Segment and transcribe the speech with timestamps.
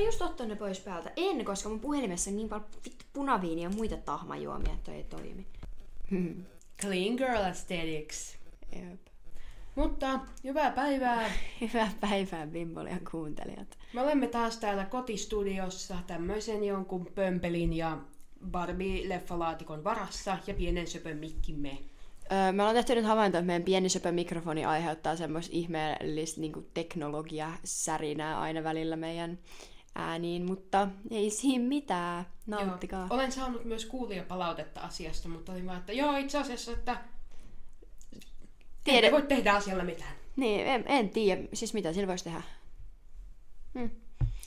[0.00, 1.12] mä just ottaa ne pois päältä?
[1.16, 5.46] En, koska mun puhelimessa on niin paljon vittu punaviinia ja muita tahmajuomia, että ei toimi.
[6.82, 8.36] Clean girl aesthetics.
[8.76, 9.00] Jep.
[9.74, 11.30] Mutta hyvää päivää.
[11.60, 13.78] Hyvää päivää, Bimbolian kuuntelijat.
[13.92, 17.98] Me olemme taas täällä kotistudiossa tämmöisen jonkun pömpelin ja
[18.50, 21.78] Barbie-leffalaatikon varassa ja pienen söpön mikkimme.
[22.32, 26.66] Öö, me ollaan tehty nyt havainto, että meidän pieni söpö mikrofoni aiheuttaa semmoista ihmeellistä niin
[26.74, 29.38] teknologia-särinää aina välillä meidän
[29.94, 32.26] ääniin, mutta ei siinä mitään.
[32.46, 33.00] Nauttikaa.
[33.00, 33.08] Joo.
[33.10, 36.92] Olen saanut myös kuulijapalautetta asiasta, mutta olin vaan, että joo, itse asiassa, että
[38.84, 39.10] Tiedä- Tiedä.
[39.12, 40.12] voi tehdä asialla mitään.
[40.36, 41.42] Niin, en, en tiedä.
[41.52, 42.42] Siis mitä sillä voisi tehdä?
[43.78, 43.90] Hmm.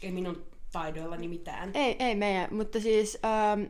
[0.02, 1.71] Ei minun taidoillani mitään.
[1.73, 3.17] Ei, ei meidän, mutta siis...
[3.25, 3.61] Ähm,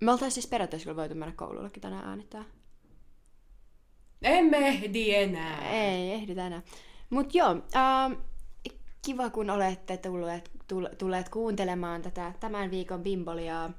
[0.00, 2.44] me oltaisiin siis periaatteessa kyllä voitu mennä koulullekin tänään äänittää.
[4.22, 5.70] Emme ehdi enää.
[5.70, 6.62] Ei, ehditä enää.
[7.10, 8.12] Mut joo, ähm,
[9.06, 10.50] kiva kun olette tulleet,
[10.98, 13.70] tulleet kuuntelemaan tätä tämän viikon bimboliaa.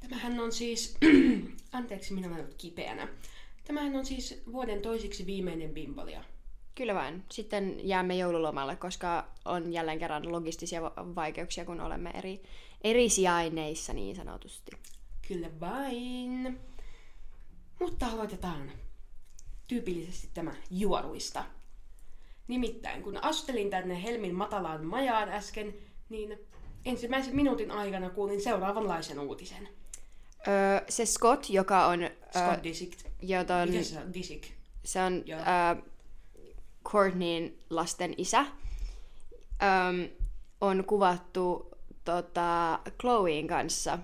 [0.00, 0.96] Tämähän on siis...
[1.72, 3.08] Anteeksi, minä olen kipeänä.
[3.64, 6.24] Tämähän on siis vuoden toisiksi viimeinen bimbolia.
[6.74, 7.24] Kyllä vain.
[7.30, 12.42] Sitten jäämme joululomalle, koska on jälleen kerran logistisia va- vaikeuksia, kun olemme eri,
[12.84, 14.72] eri sijainneissa niin sanotusti.
[15.28, 16.60] Kyllä vain.
[17.80, 18.72] Mutta aloitetaan
[19.68, 21.44] tyypillisesti tämä juoruista.
[22.48, 25.74] Nimittäin kun astelin tänne Helmin matalaan majaan äsken,
[26.12, 26.38] niin
[26.84, 29.68] ensimmäisen minuutin aikana kuulin seuraavanlaisen uutisen.
[30.48, 32.00] Öö, se Scott, joka on...
[32.30, 32.98] Scott Öö, Disick.
[33.22, 34.14] jota on, se on?
[34.14, 34.44] Disick.
[34.84, 35.40] se on Joo.
[35.40, 35.82] öö,
[36.84, 38.40] Courtneyin lasten isä.
[38.40, 40.08] Öm,
[40.60, 41.70] on kuvattu
[42.04, 43.98] tota, Chloein kanssa.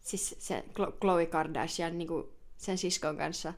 [0.00, 3.54] Siis se Chlo- Chloe Kardashian, niinku sen siskon kanssa.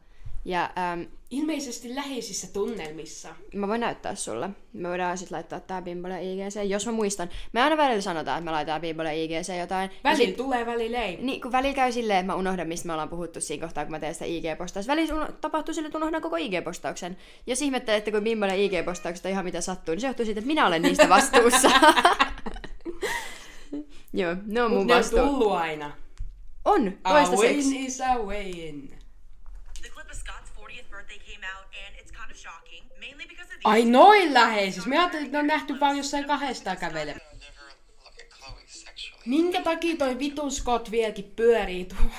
[0.48, 3.28] Ja äm, Ilmeisesti läheisissä tunnelmissa.
[3.54, 4.50] Mä voin näyttää sulle.
[4.72, 7.28] Me voidaan sitten laittaa tää Bimbole IGC, jos mä muistan.
[7.52, 9.90] Me aina välillä sanotaan, että me laitetaan Bimbole IGC jotain.
[10.04, 11.16] Välillä sit- tulee, välillä ei.
[11.16, 13.90] Niin, kun välillä käy silleen, että mä unohdan, mistä me ollaan puhuttu siinä kohtaa, kun
[13.90, 14.86] mä teen sitä IG-postausta.
[14.92, 17.16] Välillä uno- tapahtuu silleen, että unohdan koko IG-postauksen.
[17.46, 20.66] Jos ihmettelette, kun Bimbole IG-postaukset on ihan mitä sattuu, niin se johtuu siitä, että minä
[20.66, 21.70] olen niistä vastuussa.
[24.12, 25.18] Joo, ne on Mut mun ne on vastuu.
[25.18, 25.92] tullut aina.
[26.64, 27.70] On, A toistaiseksi.
[27.74, 28.97] win is a win.
[33.64, 34.88] Ai noin läheisissä.
[34.88, 37.16] Me ajattelin, että ne on nähty vaan jossain kahdestaan kävele.
[39.26, 42.14] Minkä takia toi vitu Scott vieläkin pyörii tuolla?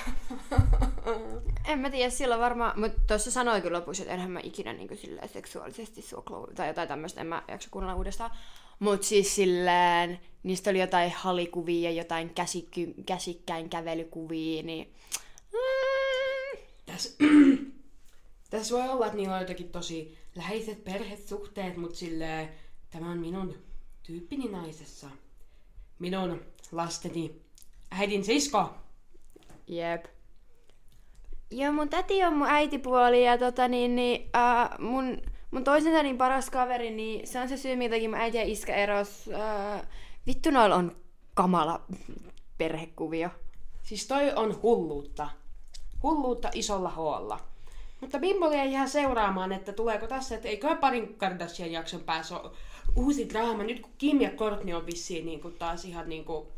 [1.64, 4.96] En mä tiedä, sillä varmaan, mutta tuossa sanoi kyllä lopussa, että enhän mä ikinä niin
[4.96, 8.30] silleen seksuaalisesti sua Chloe, tai jotain tämmöistä, en mä jaksa kuunnella uudestaan.
[8.78, 12.34] Mutta siis silleen, niistä oli jotain halikuvia ja jotain
[13.06, 14.94] käsikkäin kävelykuvia, niin...
[15.52, 17.16] Mm, Tässä,
[18.50, 22.48] tässä voi olla, että niillä on jotakin tosi läheiset perhesuhteet, mutta silleen,
[22.90, 23.54] tämä on minun
[24.02, 25.10] tyyppini naisessa.
[25.98, 26.40] Minun
[26.72, 27.40] lasteni
[27.90, 28.74] äidin sisko.
[29.66, 30.04] jep.
[31.50, 36.18] Joo, mun täti on mun äitipuoli ja tota niin, niin äh, mun, mun toisen tädin
[36.18, 39.30] paras kaveri, niin se on se syy, minkä mun äiti ja iskä eros.
[39.34, 39.88] Äh,
[40.26, 40.96] vittu noilla on
[41.34, 41.82] kamala
[42.58, 43.28] perhekuvio.
[43.82, 45.28] Siis toi on hulluutta.
[46.02, 47.49] Hulluutta isolla hoolla.
[48.00, 52.50] Mutta Bimboli ei jää seuraamaan, että tuleeko tässä, että eikö parin Kardashian jakson päässä ole
[52.96, 53.62] uusi draama.
[53.62, 56.48] Nyt kun Kim ja Kourtney on vissiin niin kuin taas ihan niin kuin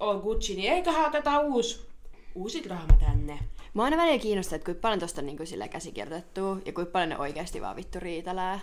[0.00, 1.86] all Gucci, niin eiköhän oteta uusi,
[2.34, 3.38] uusi draama tänne.
[3.74, 7.08] Mä aina välillä kiinnostaa, että kuinka paljon tosta on niin sille käsikirjoitettu ja kuinka paljon
[7.08, 8.60] ne oikeasti vaan vittu riitelee.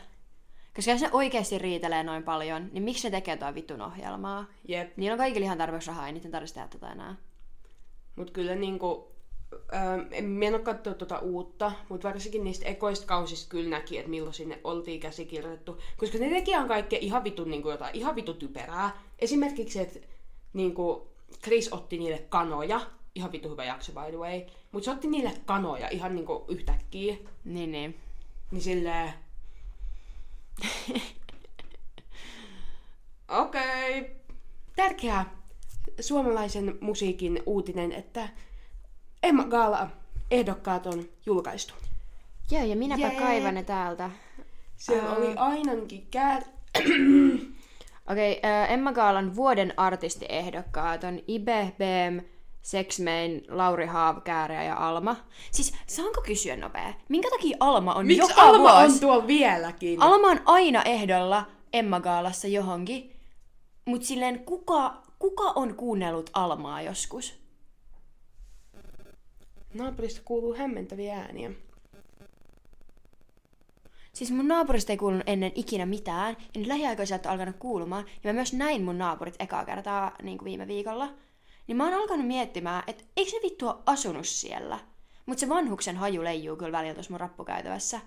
[0.75, 4.45] Koska jos ne oikeasti riitelee noin paljon, niin miksi ne tekee tuo vittun ohjelmaa?
[4.67, 4.97] Jep.
[4.97, 7.15] Niillä on kaikilla ihan tarpeeksi rahaa, ei niiden tarvitse tehdä tätä enää.
[8.15, 9.10] Mutta kyllä niinku,
[9.53, 13.97] öö, en, mä en ole katsonut tuota uutta, mutta varsinkin niistä ekoista kausista kyllä näki,
[13.97, 15.77] että milloin sinne oltiin käsikirjoitettu.
[15.97, 19.01] Koska ne teki on kaikkea ihan vitun niinku jotain, ihan vitun typerää.
[19.19, 19.99] Esimerkiksi, että
[20.53, 21.07] niinku,
[21.43, 22.81] Chris otti niille kanoja,
[23.15, 24.41] ihan vitun hyvä jakso by the way,
[24.71, 27.15] mutta se otti niille kanoja ihan niinku yhtäkkiä.
[27.45, 27.99] Niin, niin.
[28.51, 29.13] Niin silleen...
[33.27, 33.99] Okei.
[33.99, 34.11] Okay.
[34.75, 35.25] Tärkeä
[35.99, 38.29] suomalaisen musiikin uutinen, että
[39.23, 39.87] Emma Gala
[40.31, 41.73] ehdokkaat on julkaistu.
[42.51, 43.19] Joo, ja minäpä Jee.
[43.19, 44.09] kaivan ne täältä.
[44.77, 45.15] Siellä Ää.
[45.15, 46.41] oli ainakin kää...
[48.11, 52.21] Okei, okay, Emma Gaalan vuoden artistiehdokkaat on Ibe, Bem,
[52.61, 55.15] Sexmain, Lauri Haav, Kääriä ja Alma.
[55.51, 56.93] Siis, saanko kysyä nopea?
[57.09, 58.93] Minkä takia Alma on Miksi joka Alma vuosi?
[58.93, 60.01] on tuolla vieläkin?
[60.01, 63.15] Alma on aina ehdolla Emma Gaalassa johonkin.
[63.85, 67.40] Mut silleen, kuka, kuka on kuunnellut Almaa joskus?
[69.73, 71.51] Naapurista kuuluu hämmentäviä ääniä.
[74.13, 78.05] Siis mun naapurista ei kuulunut ennen ikinä mitään, ja nyt lähiaikoina sieltä on alkanut kuulumaan,
[78.23, 81.09] ja mä myös näin mun naapurit ekaa kertaa niin kuin viime viikolla.
[81.67, 84.79] Niin mä oon alkanut miettimään, että eikö se vittu ole asunut siellä?
[85.25, 87.99] Mutta se vanhuksen haju leijuu kyllä välillä tuossa mun rappukäytävässä.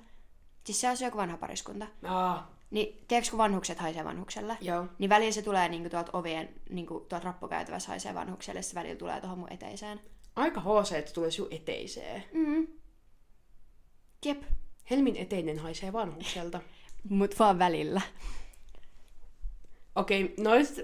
[0.65, 1.87] Siis se asuu joku vanha pariskunta.
[2.05, 4.57] Aa, Niin tiedätkö, kun vanhukset haisee vanhukselle?
[4.61, 4.87] Joo.
[4.99, 9.21] Niin välillä se tulee niinku tuolta ovien, niinku tuolta rappukäytävässä haisee vanhukselle, se välillä tulee
[9.21, 10.01] tuohon mun eteiseen.
[10.37, 12.25] Aika HC, että tulee sun eteiseen.
[12.33, 12.67] Mm.
[14.25, 14.43] Jep.
[14.91, 16.61] Helmin eteinen haisee vanhukselta.
[17.09, 18.01] Mut vaan välillä.
[19.95, 20.83] Okei, noista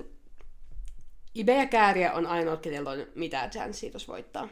[1.35, 4.49] Ibe ja Kääriä on ainoa, kenellä on mitään chanssia tuossa voittaa.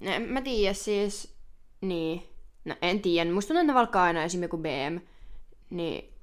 [0.00, 1.34] No, en mä tiedä siis,
[1.80, 2.22] niin,
[2.64, 5.00] no en tiedä, musta tuntuu, että ne valkkaa aina esimerkiksi joku BM,
[5.70, 6.14] niin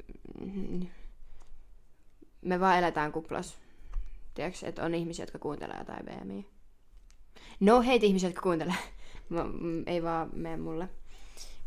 [0.41, 0.87] mm,
[2.41, 3.57] me vaan eletään kuplas.
[4.33, 6.43] Tiedätkö, että on ihmisiä, jotka kuuntelee jotain BMiä.
[7.59, 8.75] No heitä ihmisiä, jotka kuuntelee.
[9.29, 10.89] Mä, mm, ei vaan mene mulle.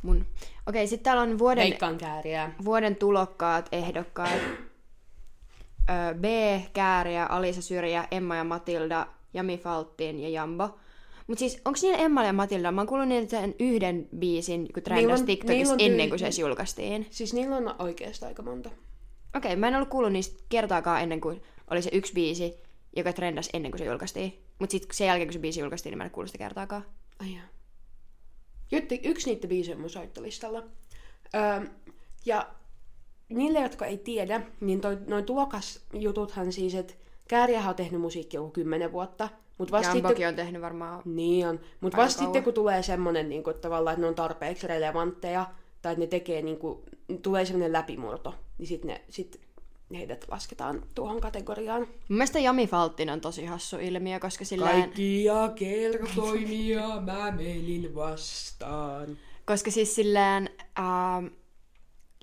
[0.03, 0.27] Mun.
[0.67, 2.53] Okei, sitten täällä on vuoden, Veikkaan Kääriä.
[2.65, 4.41] vuoden tulokkaat, ehdokkaat.
[5.91, 6.25] Ö, B,
[6.73, 10.79] Kääriä, Alisa Syrjä, Emma ja Matilda, Jami Faltin ja Jambo.
[11.27, 12.73] Mut siis, onks niillä Emma ja Matilda?
[12.73, 16.25] Mä oon kuullut niiltä sen yhden biisin, kun trendas TikTokissa niillä on ennen kuin se
[16.25, 17.07] edes julkaistiin.
[17.11, 18.71] Siis niillä on oikeastaan aika monta.
[19.37, 22.55] Okei, mä en ollut kuullut niistä kertaakaan ennen kuin oli se yksi biisi,
[22.97, 24.43] joka trendas ennen kuin se julkaistiin.
[24.63, 26.85] Mut sit sen jälkeen, kun se biisi julkaistiin, niin mä en kuullut sitä kertaakaan.
[27.19, 27.45] Ai jaa.
[28.71, 30.63] Jotte, yksi niitä biisejä on mun soittolistalla.
[31.35, 31.67] Öö,
[32.27, 32.49] ja
[33.29, 36.95] niille, jotka ei tiedä, niin toi, noin tulokasjututhan siis, että
[37.29, 39.29] Kääriähän on tehnyt musiikkia joku kymmenen vuotta.
[39.59, 41.03] Mutta vasta Jambokin sitten, on tehnyt varmaan...
[41.05, 41.61] niin on.
[41.81, 42.45] Mutta vasta sitten, kauan.
[42.45, 45.47] kun tulee semmonen, niin kuin, tavallaan, että ne on tarpeeksi relevantteja,
[45.83, 46.79] tai että ne tekee, niin kuin,
[47.23, 49.41] tulee semmoinen läpimurto, niin sitten ne, sit
[49.95, 51.81] heidät lasketaan tuohon kategoriaan.
[51.81, 54.83] Mun mielestä Jami Faltin on tosi hassu ilmiö, koska silleen...
[54.83, 59.19] Kaikkia kertoimia mä menin vastaan.
[59.45, 61.27] Koska siis silleen, ähm,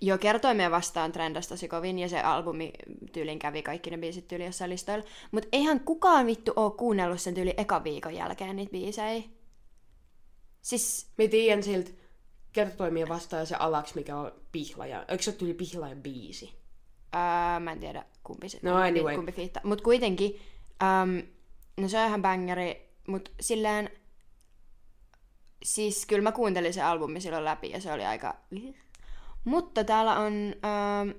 [0.02, 2.72] jo kertoimia vastaan trendasi tosi kovin ja se albumi
[3.14, 5.06] tyylin kävi kaikki ne biisit tyyli jossain listoilla.
[5.32, 9.24] Mut eihän kukaan vittu oo kuunnellut sen tyyli eka viikon jälkeen niitä biisejä.
[10.62, 11.92] Siis, Mä tiedän siltä
[12.52, 15.06] kertoimia vastaan se alaksi, mikä on pihlaja.
[15.08, 16.59] Eikö se ole tyyli pihlajan biisi?
[17.12, 19.16] Ää, mä en tiedä kumpi se No anyway.
[19.16, 19.62] kumpi fiitta.
[19.64, 20.40] Mut kuitenkin,
[20.84, 21.18] ähm,
[21.78, 23.90] no se on ihan bangeri, mut silleen,
[25.64, 28.36] siis kyllä mä kuuntelin se albumi silloin läpi ja se oli aika...
[29.46, 30.34] Mutta täällä on
[30.66, 31.10] ähm,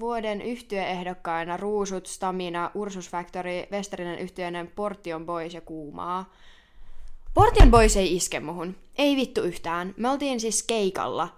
[0.00, 6.32] vuoden yhtyeehdokkaina Ruusut, Stamina, Ursus Factory, Westerinen yhtyeinen Portion Boys ja Kuumaa.
[7.34, 8.76] Portion Boys ei iske muhun.
[8.98, 9.94] Ei vittu yhtään.
[9.96, 11.28] Me oltiin siis keikalla,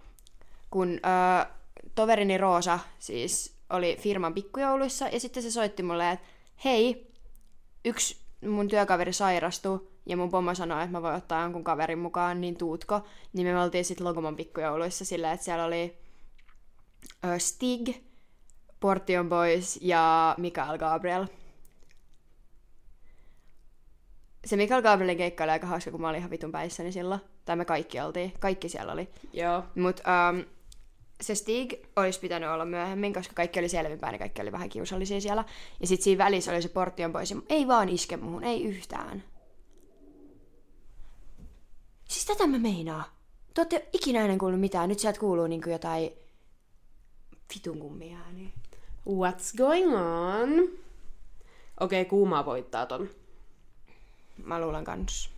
[0.70, 1.52] kun öö,
[1.94, 6.26] toverini Roosa siis oli firman pikkujouluissa ja sitten se soitti mulle, että
[6.64, 7.12] hei,
[7.84, 8.17] yksi
[8.49, 12.56] mun työkaveri sairastui ja mun pomo sanoi, että mä voin ottaa jonkun kaverin mukaan, niin
[12.56, 13.00] tuutko?
[13.32, 15.99] Niin me oltiin sitten Logomon pikkujouluissa silleen, että siellä oli
[17.25, 17.88] ö, Stig,
[18.81, 21.26] Portion Boys ja Mikael Gabriel.
[24.46, 27.20] Se Mikael Gabrielin keikka oli aika hauska, kun mä olin ihan vitun päissäni silloin.
[27.44, 28.32] Tai me kaikki oltiin.
[28.40, 29.08] Kaikki siellä oli.
[29.32, 29.64] Joo.
[29.75, 30.44] Mut um,
[31.20, 35.20] se Stig olisi pitänyt olla myöhemmin, koska kaikki oli selvinpäin ja kaikki oli vähän kiusallisia
[35.20, 35.44] siellä.
[35.81, 39.22] Ja sitten siinä välissä oli se Portion ja Ei vaan iske muhun, ei yhtään.
[42.08, 43.05] Siis tätä mä meinaa.
[43.55, 44.88] Te ootte ikinä ennen kuullut mitään.
[44.88, 46.11] Nyt sieltä kuuluu niinku jotain
[47.54, 48.49] vitun kummia ääniä.
[49.09, 50.50] What's going on?
[51.80, 53.11] Okei, okay, kuumaa voittaa ton.
[54.45, 55.30] Mä luulen kans.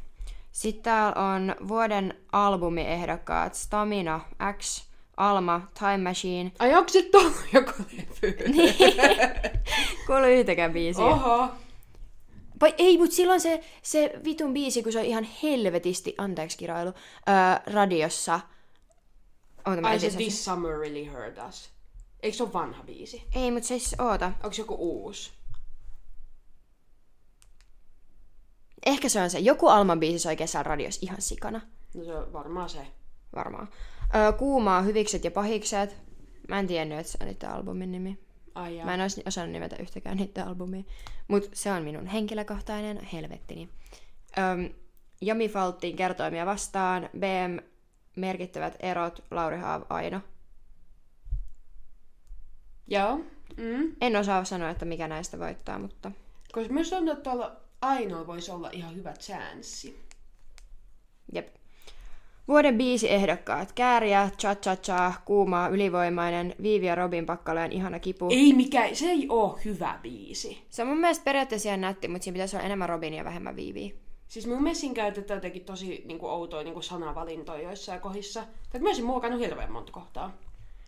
[0.53, 4.21] Sitten täällä on vuoden albumiehdokkaat Stamina,
[4.59, 6.53] X, Alma, Time Machine.
[6.59, 8.37] Ai onko se tuolla joku levy?
[10.07, 11.05] Kuulu yhtäkään biisiä.
[11.05, 11.27] Oh.
[11.27, 11.49] Oho.
[12.61, 16.89] Vai ei, mut silloin se, se vitun biisi, kun se on ihan helvetisti, anteeksi kirailu,
[17.29, 18.41] öö, radiossa.
[19.67, 20.11] Oota, Ai se.
[20.11, 21.71] This Summer Really Hurt Us.
[22.23, 23.23] Eikö se ole vanha biisi?
[23.35, 24.27] Ei, mut siis, oota.
[24.27, 25.33] Onko se joku uusi?
[28.87, 29.39] Ehkä se on se.
[29.39, 31.61] Joku Alman biisi soi kesällä radiossa ihan sikana.
[31.95, 32.87] No se on varmaan se.
[33.35, 33.69] Varmaan.
[34.15, 35.97] Öö, kuumaa, hyvikset ja pahikset.
[36.49, 38.19] Mä en tiennyt, että se on niiden albumin nimi.
[38.55, 38.87] Ai jaa.
[38.87, 40.83] Mä en olisi osannut nimetä yhtäkään niiden albumia.
[41.29, 43.69] Mut se on minun henkilökohtainen helvettini.
[44.39, 44.75] Öm,
[45.21, 47.11] Jami Falttiin kertoimia vastaan.
[47.19, 47.59] BM
[48.17, 49.25] merkittävät erot.
[49.31, 50.21] Lauri Haav Aino.
[52.89, 53.17] Joo.
[53.57, 53.97] Mm.
[54.01, 56.11] En osaa sanoa, että mikä näistä voittaa, mutta...
[56.53, 60.07] Koska myös on, että tuolla ainoa voisi olla ihan hyvä chanssi.
[61.33, 61.62] Jep.
[62.53, 63.73] Vuoden biisi ehdokkaat.
[63.73, 68.29] Kääriä, cha cha cha, kuumaa, ylivoimainen, Viivi ja Robin Pakkaleen ihana kipu.
[68.31, 70.63] Ei mikä, se ei oo hyvä biisi.
[70.71, 73.57] Se on mun mielestä periaatteessa ihan nätti, mutta siinä pitäisi olla enemmän Robinia ja vähemmän
[73.57, 73.95] Viiviä.
[74.29, 78.45] Siis mun mielestä siinä käytetään jotenkin tosi niin kuin, outoja niin kuin sanavalintoja joissain kohdissa.
[78.71, 80.39] Tai mä olisin muokannut hirveän monta kohtaa.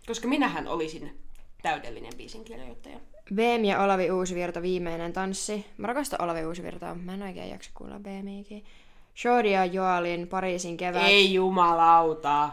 [0.06, 1.18] Koska minähän olisin
[1.62, 3.00] täydellinen biisin kirjoittaja.
[3.34, 5.66] BM ja Olavi Uusivirta viimeinen tanssi.
[5.76, 8.64] Mä rakastan Olavi Uusivirtaa, mä en oikein jaksa kuulla BMiäkin.
[9.16, 12.50] Shorty ja Joalin Pariisin kevät Ei jumalauta.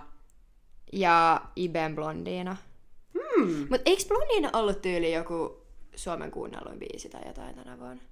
[0.94, 2.58] ja Iben Blondiina.
[3.14, 3.68] Hmm.
[3.70, 5.62] Mut eikö Blondiina ollut tyyli joku
[5.96, 8.04] Suomen kuunnelluin biisi tai jotain tänä vuonna?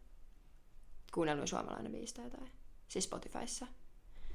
[1.13, 2.51] Kuunnelluin suomalainen biisi tai jotain.
[2.87, 3.67] Siis Spotifyssa.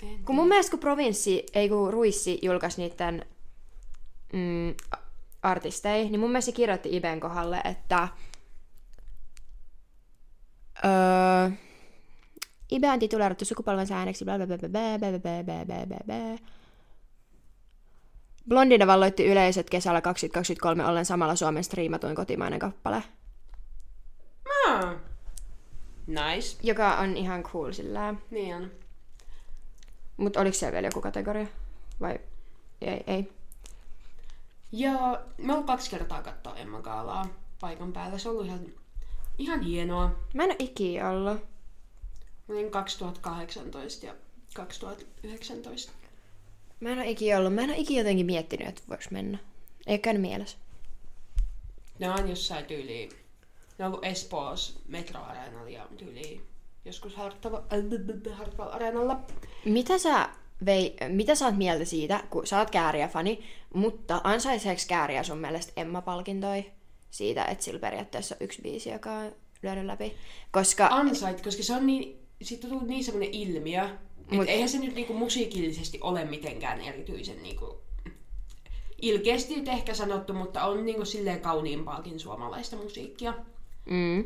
[0.02, 3.26] En Kun mun mielestä kun Provinssi, ei kun Ruissi julkaisi niiden
[4.33, 4.97] mm, a-
[5.42, 8.09] artisteja, niin mun mielestä se kirjoitti Iben kohdalle, että
[10.85, 11.50] öö,
[12.71, 15.99] Ibe on tituleerattu sukupolven säännöksi, bla bla bla bla bla bla bla bla bla bla
[16.06, 16.38] bla.
[18.49, 23.02] Blondina valloitti yleiset kesällä 2023 ollen samalla Suomen striimatuin kotimainen kappale,
[24.68, 24.94] Ah.
[26.06, 26.56] Nice.
[26.62, 28.71] joka on ihan cool sillä Niin on.
[30.16, 31.47] Mutta oliko siellä vielä joku kategoria?
[32.00, 32.18] Vai
[32.80, 33.04] ei?
[33.06, 33.33] ei.
[34.73, 34.92] Ja
[35.38, 37.26] me ollaan kaksi kertaa katsoa Emma Gaalaa
[37.61, 38.18] paikan päällä.
[38.18, 38.61] Se on ollut ihan,
[39.38, 40.11] ihan hienoa.
[40.35, 41.53] Mä en ole ikinä ollut.
[42.49, 44.15] Olin 2018 ja
[44.55, 45.93] 2019.
[46.81, 47.55] Mä en ole ikinä ollut.
[47.55, 49.39] Mä en ole ikinä jotenkin miettinyt, että voiko mennä.
[49.87, 50.59] Ei käynyt mielessä.
[51.99, 53.11] Ne on jossain tyyliin.
[53.79, 57.63] Ne on ollut Espoossa Metro-areenalla ja tyyliin joskus Hartwall,
[59.11, 59.19] äh.
[59.65, 60.29] Mitä sä,
[60.65, 65.73] vei, mitä sä oot mieltä siitä, kun sä oot kääriä-fani, mutta ansaiseeko kääriä sun mielestä
[65.77, 66.73] Emma-palkintoi
[67.11, 69.33] siitä, että sillä periaatteessa on yksi biisi, joka on
[69.63, 70.17] lyönyt läpi?
[70.51, 74.69] Koska Ansait, koska se on niin, siitä on tullut niin semmoinen ilmiö, että Mut- eihän
[74.69, 77.79] se nyt niinku musiikillisesti ole mitenkään erityisen niinku,
[79.03, 83.35] ilkeästi nyt ehkä sanottu, mutta on niinku silleen kauniimpaakin suomalaista musiikkia.
[83.91, 84.25] mm,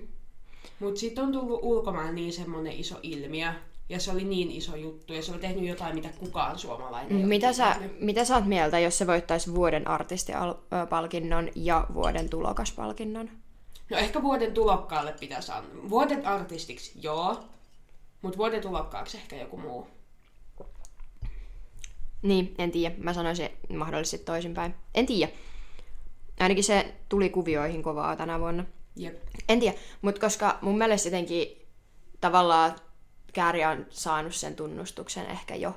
[0.80, 3.52] Mutta sitten on tullut ulkomaan niin semmonen iso ilmiö,
[3.88, 7.24] ja se oli niin iso juttu, ja se oli tehnyt jotain, mitä kukaan suomalainen ei
[7.26, 8.00] mitä, sä, tehnyt.
[8.00, 13.30] mitä sä oot mieltä, jos se voittaisi vuoden artistipalkinnon ja vuoden tulokaspalkinnon?
[13.90, 15.90] No ehkä vuoden tulokkaalle pitäisi antaa.
[15.90, 17.40] Vuoden artistiksi, joo.
[18.22, 19.86] Mutta vuoden tulokkaaksi ehkä joku muu.
[22.22, 22.94] Niin, en tiedä.
[22.98, 24.74] Mä sanoisin mahdollisesti toisinpäin.
[24.94, 25.32] En tiedä.
[26.40, 28.64] Ainakin se tuli kuvioihin kovaa tänä vuonna.
[28.96, 29.22] Jep.
[29.48, 31.66] En tiedä, mutta koska mun mielestä jotenkin
[32.20, 32.74] tavallaan
[33.32, 35.76] Kääriä on saanut sen tunnustuksen ehkä jo.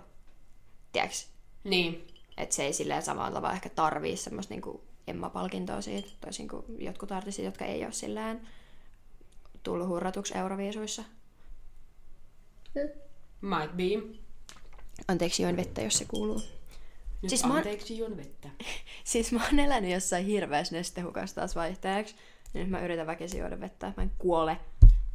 [0.91, 1.17] Tiedätkö?
[1.63, 2.07] Niin.
[2.37, 7.11] Että se ei silleen samalla tavalla ehkä tarvii semmoista niinku Emma-palkintoa siitä, toisin kuin jotkut
[7.11, 8.47] artistit, jotka ei ole silleen
[9.63, 11.03] tullut hurratuksi Euroviisuissa.
[13.41, 14.17] Might be.
[15.07, 16.35] Anteeksi, join vettä, jos se kuuluu.
[16.35, 18.49] Nyt Siis siis mä oon- anteeksi juon vettä.
[19.03, 22.15] Siis mä oon elänyt jossain hirveässä nestehukassa taas vaihteeksi.
[22.53, 24.57] Nyt mä yritän väkisin juoda vettä, että mä en kuole.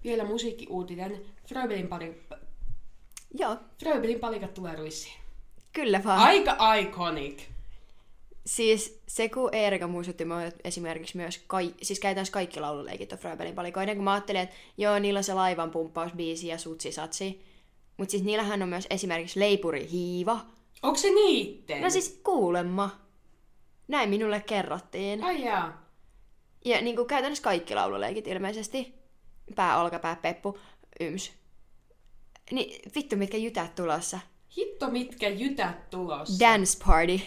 [0.05, 1.21] Vielä musiikkiuutinen.
[1.49, 2.27] Fröbelin, pari...
[3.35, 5.15] Joo, Fröbelin palikat tulee ruissiin.
[5.73, 6.19] kyllä vaan.
[6.21, 7.43] Aika iconic.
[8.47, 13.55] Siis se, kun Eerika muistutti mua esimerkiksi myös, kai, siis käytännössä kaikki laululeikit on Fröbelin
[13.55, 17.43] palikoiden, kun mä ajattelin, että joo, niillä on se laivan pumppausbiisi ja sutsi satsi.
[17.97, 20.41] Mutta siis niillähän on myös esimerkiksi leipuri hiiva.
[20.83, 21.83] Onko se niitten?
[21.83, 22.91] No siis kuulemma.
[23.89, 25.25] Näin minulle kerrottiin.
[25.25, 25.87] Ai jaa.
[26.65, 28.95] Ja niin kuin käytännössä kaikki laululeikit ilmeisesti.
[29.55, 30.59] Pää, olkapää, peppu,
[31.01, 31.33] yms.
[32.51, 34.19] Niin vittu mitkä jytät tulossa.
[34.57, 36.45] Hitto mitkä jytät tulossa.
[36.45, 37.21] Dance party.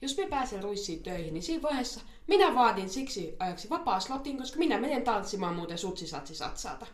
[0.00, 4.58] Jos me pääsen ruissiin töihin, niin siinä vaiheessa minä vaadin siksi ajaksi vapaa slotin, koska
[4.58, 6.86] minä menen tanssimaan muuten sutsisatsi satsaata.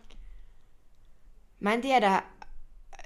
[1.61, 2.23] Mä en tiedä,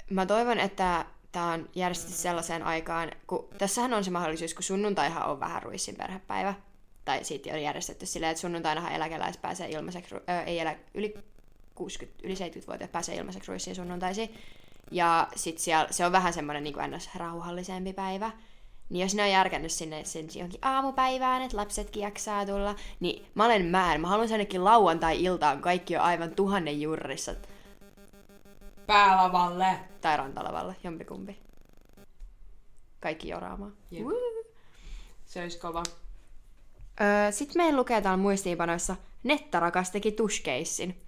[0.09, 5.29] mä toivon, että tämä on järjestetty sellaiseen aikaan, kun tässähän on se mahdollisuus, kun sunnuntaihan
[5.29, 6.53] on vähän ruissin perhepäivä.
[7.05, 11.13] Tai siitä on järjestetty silleen, että sunnuntainahan eläkeläiset pääsee ilmaiseksi, ö, ei elä, yli
[11.75, 14.35] 60, yli 70-vuotiaat pääsee ilmaiseksi ruissiin sunnuntaisin.
[14.91, 17.09] Ja sit siellä, se on vähän semmoinen niin ns.
[17.15, 18.31] rauhallisempi päivä.
[18.89, 23.45] Niin jos ne on järkännyt sinne sen johonkin aamupäivään, että lapsetkin jaksaa tulla, niin mä
[23.45, 24.01] olen mään.
[24.01, 27.35] Mä haluan ainakin lauantai-iltaan kaikki on aivan tuhannen jurrissa
[28.87, 29.79] Päälavalle.
[30.01, 31.37] tai rantalavalle, jompikumpi.
[32.99, 33.73] Kaikki joraamaan.
[35.25, 35.83] Se olisi kova.
[37.01, 41.01] Öö, Sitten meillä lukee täällä muistiinpanoissa, Nettarakas teki tuskeissin.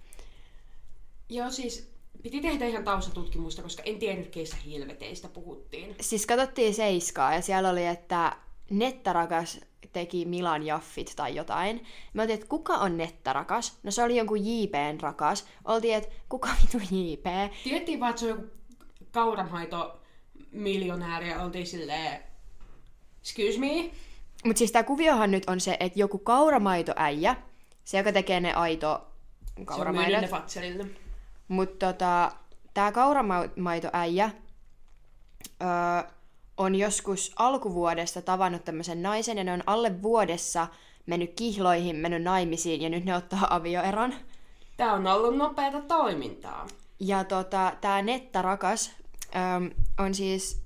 [1.28, 1.89] Joo, siis
[2.22, 5.96] piti tehdä ihan taustatutkimusta, koska en tiennyt, keistä helveteistä puhuttiin.
[6.00, 8.36] Siis katsottiin Seiskaa ja siellä oli, että
[8.70, 9.60] Nettarakas
[9.92, 11.84] teki Milan Jaffit tai jotain.
[12.14, 13.78] Mä oltiin, että kuka on Nettarakas?
[13.82, 15.46] No se oli jonkun JPn rakas.
[15.64, 17.24] Oltiin, että kuka vitu JP?
[17.64, 18.50] Tiedettiin vaan, että se on joku
[19.10, 20.00] kauranhaito
[20.50, 22.22] miljonääri ja oltiin silleen,
[23.20, 23.90] excuse me?
[24.44, 27.36] Mutta siis tää kuviohan nyt on se, että joku kauramaitoäijä,
[27.84, 29.06] se joka tekee ne aito
[29.46, 30.20] Se on kauramaidot.
[30.20, 30.86] ne.
[31.50, 32.32] Mutta tota,
[32.74, 34.30] tämä kauramaitoäijä
[35.62, 35.68] öö,
[36.56, 40.66] on joskus alkuvuodesta tavannut tämmöisen naisen ja ne on alle vuodessa
[41.06, 44.14] mennyt kihloihin, mennyt naimisiin ja nyt ne ottaa avioeron.
[44.76, 46.66] Tää on ollut nopeata toimintaa.
[47.00, 48.92] Ja tota, tää Netta Rakas
[49.36, 50.62] äm, on siis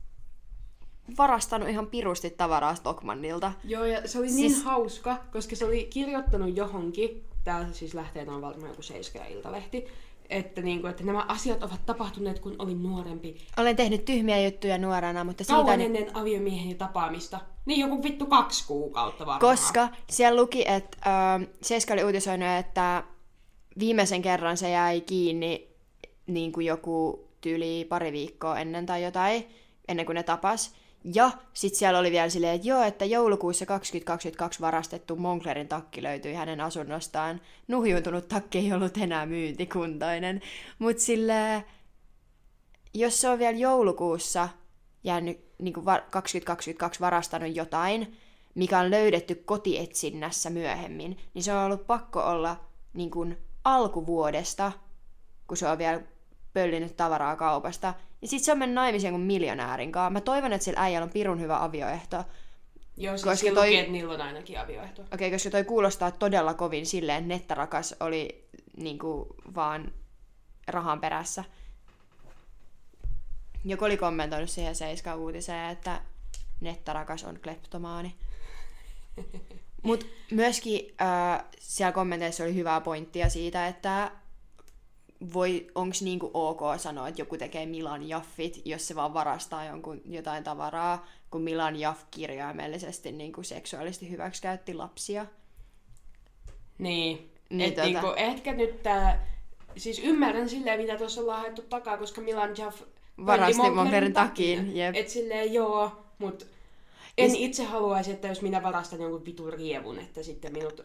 [1.19, 3.53] varastanut ihan pirusti tavaraa Stockmannilta.
[3.65, 4.57] Joo, ja se oli siis...
[4.57, 9.27] niin hauska, koska se oli kirjoittanut johonkin, tää siis lähtee on varmaan joku Seiska ja
[9.27, 9.87] Iltalehti,
[10.29, 13.37] että, niinku, että nämä asiat ovat tapahtuneet, kun olin nuorempi.
[13.57, 15.55] Olen tehnyt tyhmiä juttuja nuorena, mutta siitä...
[15.55, 17.41] Kauan ennen aviomieheni tapaamista.
[17.67, 19.41] Niin joku vittu kaksi kuukautta varmaan.
[19.57, 23.05] Koska siellä luki, että äh, Seiska oli uutisoinut, että
[23.79, 25.69] viimeisen kerran se jäi kiinni
[26.27, 29.49] niin kuin joku tyyli pari viikkoa ennen tai jotain,
[29.89, 30.75] ennen kuin ne tapas.
[31.05, 36.35] Ja sitten siellä oli vielä silleen, että joo, että joulukuussa 2022 varastettu Monclerin takki löytyi
[36.35, 37.41] hänen asunnostaan.
[37.69, 40.41] Nuhjuuntunut takki ei ollut enää myyntikuntoinen.
[40.79, 41.65] Mutta sille
[42.95, 44.49] jos se on vielä joulukuussa
[45.05, 48.17] jäänyt niin kuin 2022 varastanut jotain,
[48.55, 52.57] mikä on löydetty kotietsinnässä myöhemmin, niin se on ollut pakko olla
[52.93, 54.73] niin kuin alkuvuodesta,
[55.47, 56.03] kun se on vielä
[56.53, 57.95] pöllinyt tavaraa kaupasta.
[58.25, 60.11] Ja sit se on mennyt naimisiin kuin miljonäärin kanssa.
[60.11, 62.25] Mä toivon, että sillä äijällä on pirun hyvä avioehto.
[62.97, 63.67] Joo, siis koska toi...
[63.67, 65.03] lukee, että niillä on ainakin avioehto.
[65.03, 69.93] Okei, okay, koska toi kuulostaa todella kovin silleen, että nettarakas oli niinku vaan
[70.69, 71.45] rahan perässä.
[73.65, 76.01] Joku oli kommentoinut siihen Seiska uutiseen, että
[76.61, 78.15] nettarakas on kleptomaani.
[79.83, 84.11] Mutta myöskin äh, siellä kommenteissa oli hyvää pointtia siitä, että
[85.33, 90.01] voi, onko niinku ok sanoa, että joku tekee Milan Jaffit, jos se vaan varastaa jonkun
[90.07, 95.27] jotain tavaraa, kun Milan Jaff kirjaimellisesti niinku seksuaalisesti hyväksikäytti lapsia.
[96.79, 97.31] Niin.
[97.51, 97.87] niin Et tota...
[97.87, 99.27] niinku, ehkä nyt tää,
[99.77, 102.83] siis ymmärrän silleen, mitä tuossa ollaan haettu takaa, koska Milan Jaff
[103.27, 104.77] varasti Monkerin takiin.
[104.77, 104.97] Jep.
[104.97, 106.47] Et silleen joo, mut
[107.19, 107.35] en Is...
[107.39, 110.81] itse haluaisi, että jos minä varastan jonkun vitun rievun, että sitten minut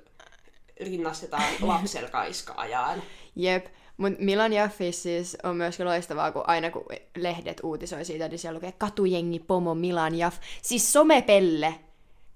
[0.79, 3.03] rinnastetaan lapselkaiskaajaan.
[3.35, 3.65] Jep,
[3.99, 6.85] mutta Milan Jaffis siis on myöskin loistavaa, kun aina kun
[7.17, 10.37] lehdet uutisoi siitä, niin siellä lukee katujengi pomo Milan Jaff.
[10.61, 11.75] Siis somepelle,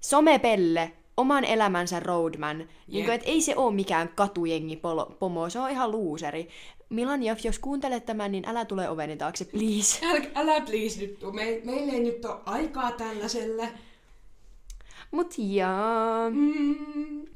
[0.00, 2.60] somepelle, oman elämänsä roadman.
[2.60, 2.68] Yep.
[2.88, 4.80] Niin kuin, että ei se ole mikään katujengi
[5.18, 6.48] pomo, se on ihan luuseri.
[6.88, 10.06] Milan Jaff, jos kuuntelet tämän, niin älä tule oveni taakse, please.
[10.06, 11.18] Älä, älä please nyt.
[11.32, 13.68] Me, meillä ei nyt ole aikaa tällaiselle.
[15.10, 16.30] Mut jaa.
[16.30, 17.26] Mm.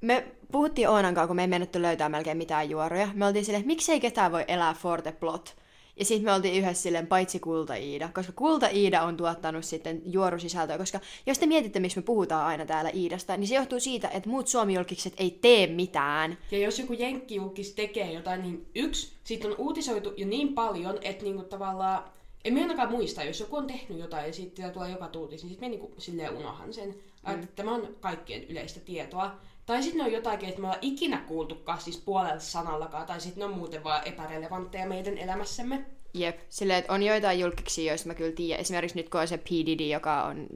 [0.00, 3.08] Me puhuttiin Oonan kanssa, kun me ei menetty löytää melkein mitään juoroja.
[3.14, 5.56] Me oltiin silleen, miksei ketään voi elää Forte Plot.
[5.96, 11.00] Ja sitten me oltiin yhdessä silleen, paitsi Kulta-Iida, koska Kulta-Iida on tuottanut sitten juorusisältöä, koska
[11.26, 14.48] jos te mietitte, miksi me puhutaan aina täällä Iidasta, niin se johtuu siitä, että muut
[14.48, 16.38] suomijulkiset ei tee mitään.
[16.50, 21.24] Ja jos joku jenkkijulkis tekee jotain, niin yksi, siitä on uutisoitu jo niin paljon, että
[21.24, 22.04] niinku tavallaan,
[22.44, 25.50] en mä ainakaan muista, jos joku on tehnyt jotain ja sitten tulee joka tuutis, niin
[25.50, 26.94] sitten me niinku silleen unohan sen.
[27.26, 27.34] Mm.
[27.34, 29.36] Että tämä on kaikkien yleistä tietoa.
[29.70, 33.40] Tai sitten ne on jotakin, että me ollaan ikinä kuultukaan siis puolella sanallakaan, tai sitten
[33.40, 35.86] ne on muuten vaan epärelevantteja meidän elämässämme.
[36.14, 38.60] Jep, silleen, että on joitain julkiksi, joista mä kyllä tiedän.
[38.60, 39.46] Esimerkiksi nyt kun on se P.
[39.50, 40.48] Diddy, joka on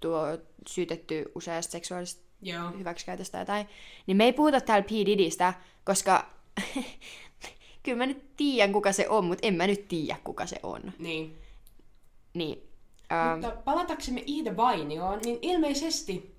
[0.00, 2.70] tuo syytetty useasta seksuaalista Joo.
[2.78, 3.66] hyväksikäytöstä tai
[4.06, 4.90] niin me ei puhuta täällä P.
[4.90, 5.54] Diddystä,
[5.84, 6.30] koska
[7.82, 10.92] kyllä mä nyt tiedän, kuka se on, mutta en mä nyt tiedä, kuka se on.
[10.98, 11.38] Niin.
[12.34, 12.62] Niin.
[13.32, 16.37] Mutta palataksemme Ida Vainioon, niin ilmeisesti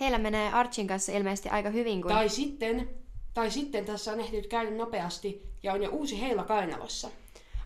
[0.00, 2.02] heillä menee Archin kanssa ilmeisesti aika hyvin.
[2.02, 2.10] Kun...
[2.10, 2.88] Tai sitten,
[3.34, 7.10] tai sitten tässä on ehtinyt käydä nopeasti ja on jo uusi heila kainalossa.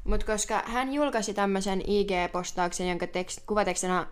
[0.04, 4.06] Mutta koska hän julkaisi tämmöisen IG-postauksen, jonka tekst, kuvatekstina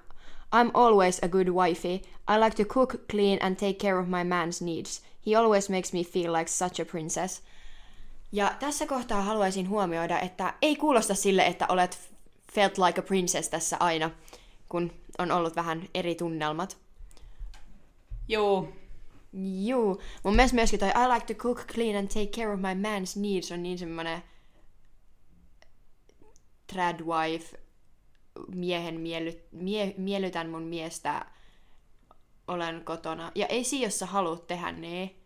[0.56, 1.94] I'm always a good wifey.
[2.28, 5.02] I like to cook, clean and take care of my man's needs.
[5.26, 7.42] He always makes me feel like such a princess.
[8.32, 11.98] Ja tässä kohtaa haluaisin huomioida, että ei kuulosta sille, että olet
[12.52, 14.10] felt like a princess tässä aina,
[14.68, 16.76] kun on ollut vähän eri tunnelmat.
[18.30, 18.68] Joo.
[19.64, 19.98] Joo.
[20.22, 23.20] Mun mielestä myöskin toi I like to cook, clean and take care of my man's
[23.20, 24.22] needs on niin semmonen
[26.66, 27.58] tradwife,
[28.54, 31.26] miehen miely, mie, miellytän mun miestä,
[32.48, 33.32] olen kotona.
[33.34, 35.16] Ja ei siinä, jos sä haluat tehdä niin.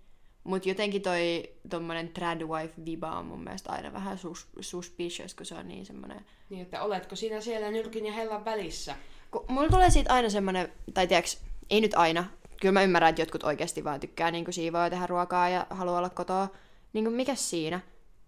[0.45, 5.69] Mutta jotenkin toi tommonen tradwife-viba on mun mielestä aina vähän sus, suspicious, kun se on
[5.69, 6.27] niin semmonen...
[6.51, 8.97] Niin, että oletko sinä siellä nyrkin ja hellan välissä?
[9.31, 11.41] Kun mulla tulee siitä aina semmonen, tai tiiäks,
[11.71, 12.25] ei nyt aina,
[12.65, 15.99] kyllä mä ymmärrän, että jotkut oikeasti vaan tykkää niin siivoa ja tehdä ruokaa ja haluaa
[15.99, 16.49] olla kotoa.
[16.93, 17.81] Niin kuin mikä siinä?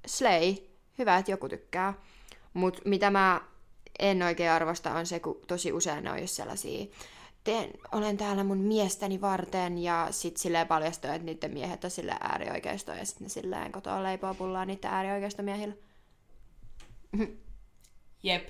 [0.07, 0.55] Slay.
[0.99, 1.95] Hyvä, että joku tykkää.
[2.55, 3.41] Mutta mitä mä
[3.99, 6.87] en oikein arvosta on se, kun tosi usein ne on just sellaisia
[7.45, 12.17] teen, olen täällä mun miestäni varten ja sit silleen paljastuu, että niiden miehet on sille
[12.21, 15.75] äärioikeisto ja sitten ne silleen kotoa leipoo pullaa niiden äärioikeistomiehillä.
[18.23, 18.49] Jep.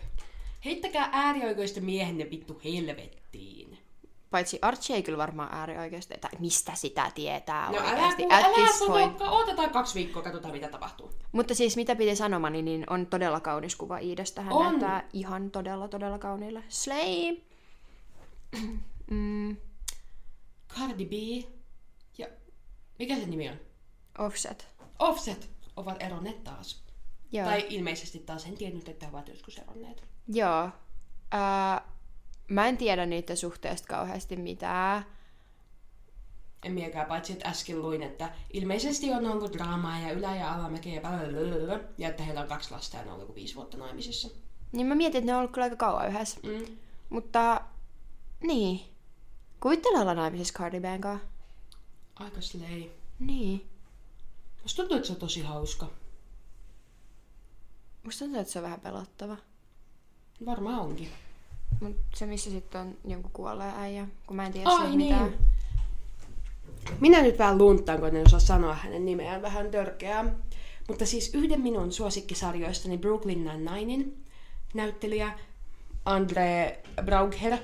[0.65, 3.86] Heittäkää äärioikeisten miehenne vittu helvettiin.
[4.31, 8.23] Paitsi Archie ei kyllä varmaan äärioikeasti, tai mistä sitä tietää No älä, oikeasti.
[8.31, 9.21] älä this sano, point.
[9.21, 11.13] odotetaan kaksi viikkoa, katsotaan mitä tapahtuu.
[11.33, 14.43] Mutta siis mitä piti sanomani, niin on todella kaunis kuva Iidasta.
[14.43, 14.65] Hän On.
[14.67, 16.63] näyttää ihan todella, todella kauniille.
[16.69, 17.37] Slay!
[19.11, 19.57] mm,
[20.69, 21.13] Cardi B
[22.19, 22.27] ja...
[22.99, 23.57] Mikä se nimi on?
[24.19, 24.69] offset.
[24.99, 26.83] Offset ovat eronneet taas.
[27.33, 27.47] Joo.
[27.47, 30.05] Tai ilmeisesti taas en tiennyt, että he ovat joskus eronneet.
[30.29, 30.71] Joo.
[31.31, 31.89] Ää,
[32.49, 35.07] mä en tiedä niiden suhteesta kauheasti mitään.
[36.65, 40.95] En miekään, paitsi että äsken luin, että ilmeisesti on ollut draamaa ja ylä- ja alamäkeä
[40.95, 44.29] ja blablabla, ja että heillä on kaksi lasta ja ne on ollut viisi vuotta naimisissa.
[44.73, 46.41] Niin mä mietin, että ne on ollut kyllä aika kauan yhdessä.
[46.43, 46.77] Mm.
[47.09, 47.61] Mutta,
[48.43, 48.81] niin.
[49.61, 51.29] Kuvittele olla naimisissa Cardi B:n kanssa.
[52.17, 52.85] Aika slay.
[53.19, 53.69] Niin.
[54.63, 55.91] Musta tuntuu, että se on tosi hauska.
[58.05, 59.37] Musta tuntuu, että se on vähän pelottava.
[60.47, 61.09] Varmaan onkin.
[61.81, 64.99] Mut se, missä sitten on jonkun kuolleen äijä, kun mä en tiedä Ai niin.
[64.99, 65.35] mitään.
[67.01, 70.25] Minä nyt vähän luntaan, kun en osaa sanoa hänen nimeään vähän törkeää.
[70.89, 74.25] Mutta siis yhden minun suosikkisarjoistani Brooklyn Nine-Ninein
[74.75, 75.39] näyttelijä
[76.05, 77.59] Andre Braugher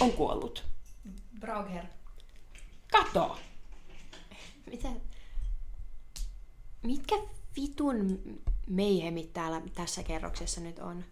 [0.00, 0.64] on kuollut.
[1.40, 1.84] Braugher.
[2.92, 3.38] Kato!
[4.70, 4.88] Mitä?
[6.82, 7.16] Mitkä
[7.56, 8.20] vitun
[8.68, 11.04] meihemit täällä tässä kerroksessa nyt on?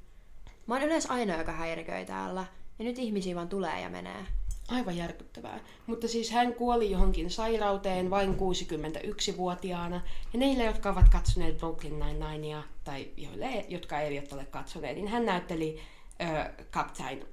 [0.70, 2.46] Mä oon yleensä ainoa, joka häiriköi täällä.
[2.78, 4.26] Ja nyt ihmisiä vaan tulee ja menee.
[4.68, 5.60] Aivan järkyttävää.
[5.86, 10.00] Mutta siis hän kuoli johonkin sairauteen vain 61-vuotiaana.
[10.32, 15.26] Ja neille, jotka ovat katsoneet Brooklyn Nine-Ninea, tai joille, jotka eivät ole katsoneet, niin hän
[15.26, 15.80] näytteli
[16.20, 17.24] ö, Captain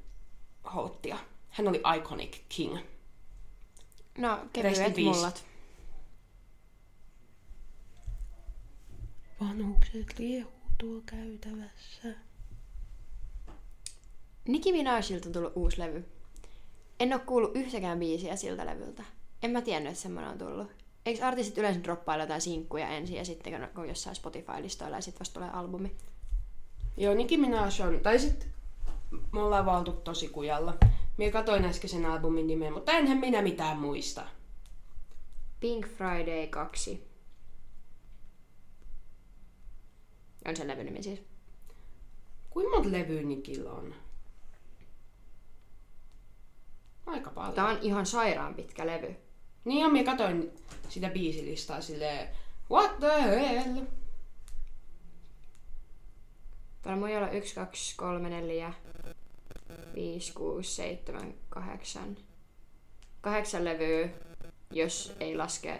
[0.76, 1.18] Holttia.
[1.50, 2.78] Hän oli Iconic King.
[4.18, 5.46] No, kevyet mullat.
[9.42, 12.27] Vanhukset liehuu tuo käytävässä.
[14.48, 16.06] Nicki Minajilta on tullut uusi levy.
[17.00, 19.04] En oo kuullut yhtäkään biisiä siltä levyltä.
[19.44, 20.68] En mä tiennyt, että semmonen on tullut.
[21.06, 25.34] Eikö artistit yleensä droppailla jotain sinkkuja ensin ja sitten kun- jossain Spotify-listoilla ja sitten vasta
[25.34, 25.96] tulee albumi?
[26.98, 28.48] Joo, Nicki Minaj on, tai sit
[29.32, 30.78] me ollaan vaan oltu tosi kujalla.
[31.18, 34.26] Minä katoin äskeisen albumin nimen, mutta enhän minä mitään muista.
[35.60, 37.08] Pink Friday 2.
[40.48, 41.22] On sen levyn nimi siis.
[42.50, 43.96] Kuinka monta levyä Nikillä on?
[47.08, 47.54] Aika paljon.
[47.54, 49.16] Tää on ihan sairaan pitkä levy.
[49.66, 50.52] Niin ja minä katoin
[50.90, 52.30] sitä biisilistaa silleen,
[52.72, 53.82] what the hell?
[56.82, 58.74] Täällä voi olla 1, 2, 3, 4,
[59.96, 62.18] 5, 6, 7, 8.
[63.22, 64.10] Kahdeksan levyä,
[64.72, 65.80] jos ei laske,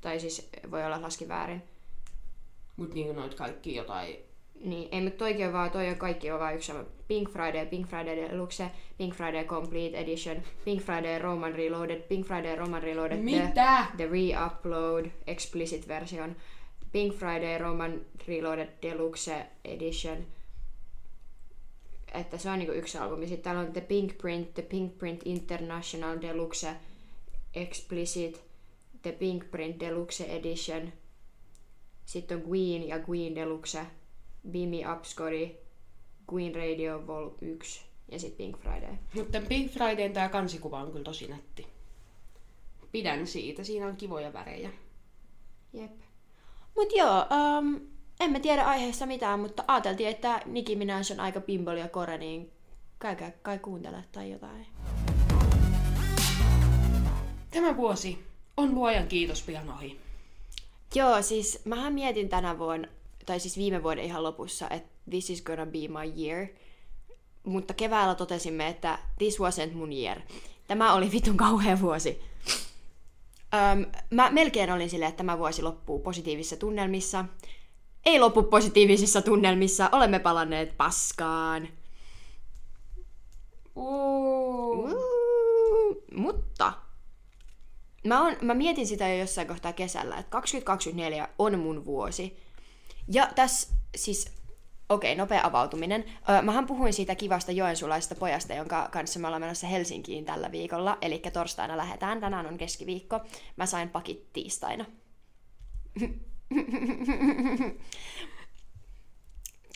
[0.00, 1.62] tai siis voi olla laski väärin.
[2.76, 4.16] Mut niin noit kaikki jotain.
[4.64, 6.84] Niin, ei, mutta toikin on vaan, toi on kaikki on vaan yksi sama.
[7.08, 12.56] Pink Friday, Pink Friday Deluxe, Pink Friday Complete Edition, Pink Friday Roman Reloaded, Pink Friday
[12.56, 13.86] Roman Reloaded, Mitä?
[13.96, 16.36] The, the Re-Upload, Explicit version,
[16.92, 20.16] Pink Friday Roman Reloaded Deluxe Edition.
[22.14, 23.26] Että se on niinku yksi albumi.
[23.26, 26.76] Sitten täällä on The Pink Print, The Pink Print International Deluxe
[27.54, 28.44] Explicit,
[29.02, 30.92] The Pink Print Deluxe Edition.
[32.04, 33.86] Sitten on Queen ja Queen Deluxe,
[34.50, 35.50] Bimi Upscotty,
[36.32, 38.94] Queen Radio Vol 1 ja sitten Pink Friday.
[39.14, 41.66] Mutta Pink Fridayn tää kansikuva on kyllä tosi nätti.
[42.92, 44.70] Pidän siitä, siinä on kivoja värejä.
[45.72, 45.92] Jep.
[46.76, 47.26] Mut joo,
[47.58, 47.80] um,
[48.20, 52.18] en mä tiedä aiheesta mitään, mutta ajateltiin, että Nicki Minaj on aika pimboli ja kore,
[52.18, 52.50] niin
[52.98, 54.66] käykää kai kuuntele tai jotain.
[57.50, 58.18] Tämä vuosi
[58.56, 60.00] on luojan kiitos pian ohi.
[60.94, 62.88] Joo, siis mähän mietin tänä vuonna,
[63.26, 66.46] tai siis viime vuoden ihan lopussa, että this is gonna be my year.
[67.44, 70.20] Mutta keväällä totesimme, että this wasn't mun year.
[70.66, 72.20] Tämä oli vitun kauhea vuosi.
[73.54, 77.24] Öm, mä melkein olin silleen, että tämä vuosi loppuu positiivisissa tunnelmissa.
[78.06, 81.68] Ei loppu positiivisissa tunnelmissa, olemme palanneet paskaan.
[83.76, 84.54] Uh.
[85.74, 86.72] Uuu, mutta
[88.04, 92.36] mä, on, mä mietin sitä jo jossain kohtaa kesällä, että 2024 on mun vuosi.
[93.08, 94.32] Ja tässä siis,
[94.88, 96.04] okei, okay, nopea avautuminen.
[96.28, 100.98] Öö, mähän puhuin siitä kivasta joensulaisesta pojasta, jonka kanssa me ollaan menossa Helsinkiin tällä viikolla.
[101.02, 103.20] Eli torstaina lähdetään, tänään on keskiviikko.
[103.56, 104.84] Mä sain pakit tiistaina.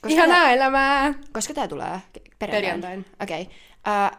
[0.03, 1.15] Koska Ihanaa elämää!
[1.33, 2.01] koska tää tulee?
[2.39, 2.39] Perjantaina.
[2.39, 3.03] Perjantaina.
[3.23, 3.43] Okei.
[3.43, 3.55] Okay.
[4.13, 4.19] Uh,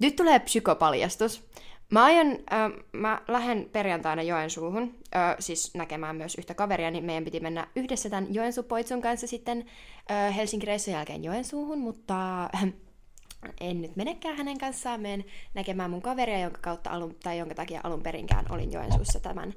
[0.00, 1.44] nyt tulee psykopaljastus.
[1.92, 7.24] Mä aion, äh, mä lähden perjantaina Joensuuhun, äh, siis näkemään myös yhtä kaveria, niin meidän
[7.24, 9.64] piti mennä yhdessä tämän Joensuupoitsun kanssa sitten
[10.10, 12.64] äh, Helsingin reissun jälkeen Joensuuhun, mutta äh,
[13.60, 17.80] en nyt menekään hänen kanssaan, menen näkemään mun kaveria, jonka kautta alun, tai jonka takia
[17.84, 19.54] alun perinkään olin Joensuussa tämän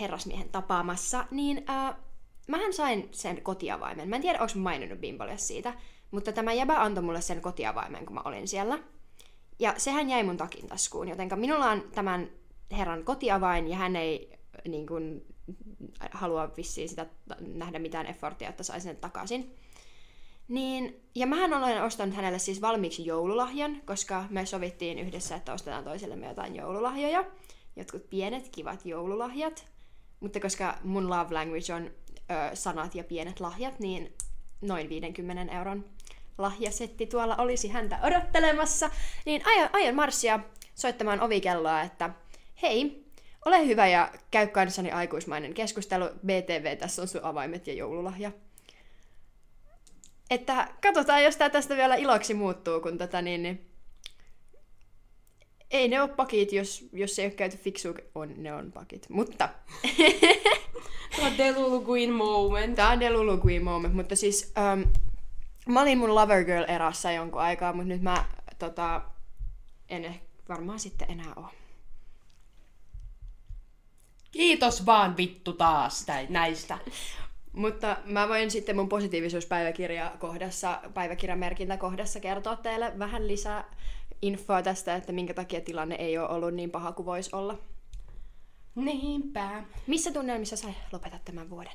[0.00, 1.94] herrasmiehen tapaamassa, niin äh,
[2.48, 4.08] mähän sain sen kotiavaimen.
[4.08, 5.74] Mä en tiedä, onko mä maininnut Bimbolle siitä,
[6.10, 8.78] mutta tämä jäbä antoi mulle sen kotiavaimen, kun mä olin siellä.
[9.58, 12.30] Ja sehän jäi mun takin taskuun, joten minulla on tämän
[12.72, 14.38] herran kotiavain, ja hän ei
[14.68, 15.26] niin kuin,
[16.12, 17.06] halua vissiin sitä
[17.40, 19.56] nähdä mitään efforttia, että saisi sen takaisin.
[20.48, 25.84] Niin, ja mähän olen ostanut hänelle siis valmiiksi joululahjan, koska me sovittiin yhdessä, että ostetaan
[25.84, 27.24] toisellemme jotain joululahjoja.
[27.76, 29.66] Jotkut pienet, kivat joululahjat.
[30.20, 31.90] Mutta koska mun love language on
[32.30, 34.12] ö, sanat ja pienet lahjat, niin
[34.60, 35.84] noin 50 euron
[36.38, 38.90] lahjasetti tuolla olisi häntä odottelemassa.
[39.26, 40.40] Niin aion, aion marssia
[40.74, 42.10] soittamaan ovikelloa, että
[42.62, 43.04] hei,
[43.44, 46.04] ole hyvä ja käy kanssani aikuismainen keskustelu.
[46.26, 48.32] BTV, tässä on sun avaimet ja joululahja.
[50.30, 53.66] Että katsotaan, jos tää tästä vielä iloksi muuttuu, kun tätä niin, niin
[55.70, 59.08] ei ne ole pakit, jos, jos ei ole käyty fiksu, on, ne on pakit.
[59.08, 59.48] Mutta
[61.16, 62.76] Tuo Delulu Queen moment.
[62.76, 64.84] tää on Delulu Queen moment, mutta siis um,
[65.68, 68.24] mä olin mun Lover Girl erassa jonkun aikaa, mutta nyt mä
[68.58, 69.02] tota,
[69.88, 71.48] en ehkä varmaan sitten enää oo.
[74.30, 76.78] Kiitos vaan vittu taas tä- näistä.
[77.52, 83.64] Mutta mä voin sitten mun positiivisuuspäiväkirjakohdassa, päiväkirjamerkintäkohdassa kertoa teille vähän lisää
[84.22, 87.58] infoa tästä, että minkä takia tilanne ei ole ollut niin paha kuin voisi olla.
[88.74, 89.64] Niinpä.
[89.86, 91.72] Missä tunnelmissa sä lopetat tämän vuoden?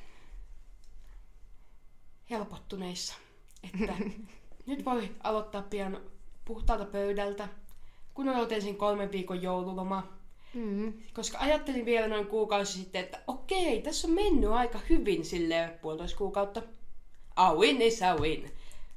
[2.30, 3.14] Helpottuneissa.
[3.64, 3.94] Että
[4.66, 6.00] nyt voi aloittaa pian
[6.44, 7.48] puhtaalta pöydältä,
[8.14, 10.18] kun odotelsin kolmen viikon joululoma.
[10.54, 10.92] Mm.
[11.14, 16.18] Koska ajattelin vielä noin kuukausi sitten, että okei, tässä on mennyt aika hyvin sille puolitoista
[16.18, 16.62] kuukautta.
[17.36, 18.50] A win is a win.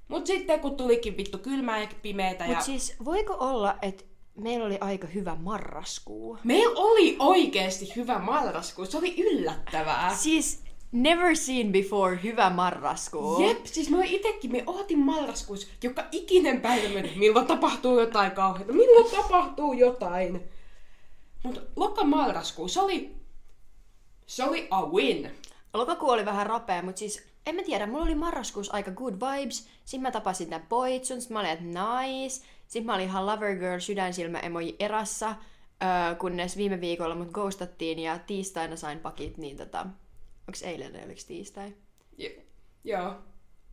[0.08, 2.50] Mut sitten kun tulikin vittu kylmää ja pimeetä ja...
[2.50, 4.04] Mutta siis voiko olla, että
[4.36, 6.38] meillä oli aika hyvä marraskuu?
[6.44, 10.16] Meillä oli oikeesti hyvä marraskuu, se oli yllättävää.
[10.16, 10.61] Siis
[10.92, 13.48] never seen before hyvä marraskuu.
[13.48, 18.74] Jep, siis me itekin, me ootin marraskuussa joka ikinen päivä meni, milloin tapahtuu jotain kauheata,
[18.74, 20.44] milloin tapahtuu jotain.
[21.44, 23.16] Mutta loka marraskuu, se oli,
[24.28, 25.32] se oli a win.
[25.74, 29.68] Lokakuu oli vähän rapea, mutta siis en mä tiedä, mulla oli marraskuussa aika good vibes.
[29.86, 32.46] Sitten mä tapasin tämän poitsun, sit mä olin, että nice.
[32.68, 35.36] Sitten mä olin ihan lover girl, sydänsilmä emoji erassa,
[35.84, 39.86] öö, kunnes viime viikolla mut ghostattiin ja tiistaina sain pakit, niin tota...
[40.48, 41.74] Onks eilen vai oliks tiistai?
[42.18, 42.30] Jo-
[42.84, 43.16] Joo.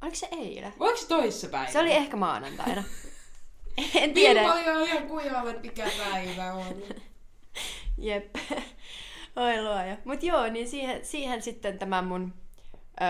[0.02, 0.72] Oliko se eilen?
[0.78, 1.70] Voiko se toissa päivä?
[1.72, 2.85] Se oli ehkä maanantaina.
[3.78, 4.42] en Niin tiedä.
[4.42, 5.02] paljon ihan
[5.48, 6.76] että mikä päivä on.
[7.98, 8.37] Jep.
[9.37, 9.96] Oi luoja.
[10.04, 12.35] Mut joo, niin siihen, siihen sitten tämä mun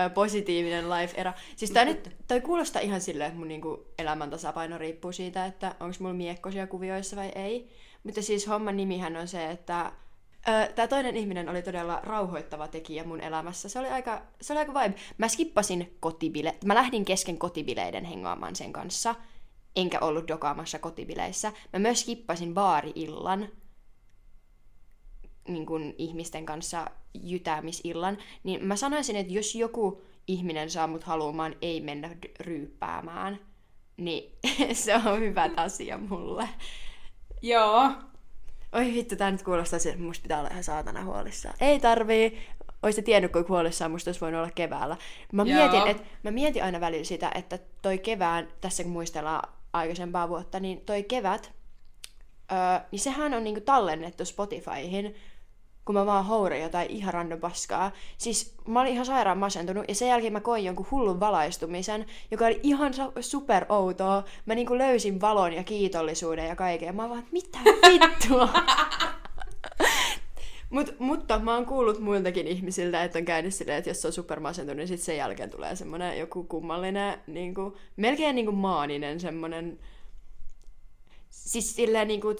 [0.05, 1.33] ö, positiivinen life-era.
[1.55, 5.75] Siis tää nyt, toi kuulostaa ihan silleen, että mun niinku elämän tasapaino riippuu siitä, että
[5.79, 7.69] onko mulla miekkosia kuvioissa vai ei.
[8.03, 9.91] Mutta siis homman nimihän on se, että
[10.75, 13.69] Tämä toinen ihminen oli todella rauhoittava tekijä mun elämässä.
[13.69, 14.95] Se oli aika, se oli aika vibe.
[15.17, 16.55] Mä skippasin kotibile.
[16.65, 19.15] Mä lähdin kesken kotibileiden hengaamaan sen kanssa.
[19.75, 21.51] Enkä ollut dokaamassa kotibileissä.
[21.73, 23.49] Mä myös skippasin baari-illan
[25.47, 31.55] niin kuin ihmisten kanssa jytäämisillan, niin mä sanoisin, että jos joku ihminen saa mut haluamaan
[31.61, 33.39] ei mennä ryyppäämään,
[33.97, 34.37] niin
[34.73, 36.49] se on hyvä asia mulle.
[37.41, 37.91] Joo.
[38.73, 41.55] Oi vittu, tää nyt kuulostaa siltä, että musta pitää olla ihan saatana huolissaan.
[41.61, 42.47] Ei tarvii.
[42.83, 44.97] Oisitte tiennyt, kuinka huolissaan musta olisi voinut olla keväällä.
[45.33, 45.71] Mä Joo.
[45.71, 50.59] mietin, et, mä mietin aina välillä sitä, että toi kevään, tässä kun muistellaan aikaisempaa vuotta,
[50.59, 51.51] niin toi kevät,
[52.51, 52.57] öö,
[52.91, 55.15] niin sehän on niinku tallennettu Spotifyhin,
[55.89, 57.91] kun mä vaan hourin jotain ihan random paskaa.
[58.17, 62.45] Siis mä olin ihan sairaan masentunut ja sen jälkeen mä koin jonkun hullun valaistumisen, joka
[62.45, 64.23] oli ihan super outoa.
[64.45, 66.95] Mä niinku löysin valon ja kiitollisuuden ja kaiken.
[66.95, 68.49] Mä vaan, mitä vittua?
[70.69, 74.77] Mut, mutta mä oon kuullut muiltakin ihmisiltä, että on käynyt silleen, että jos on supermasentunut,
[74.77, 79.79] niin sit sen jälkeen tulee semmonen joku kummallinen, niinku, melkein niinku maaninen semmonen...
[81.29, 82.35] Siis silleen niinku,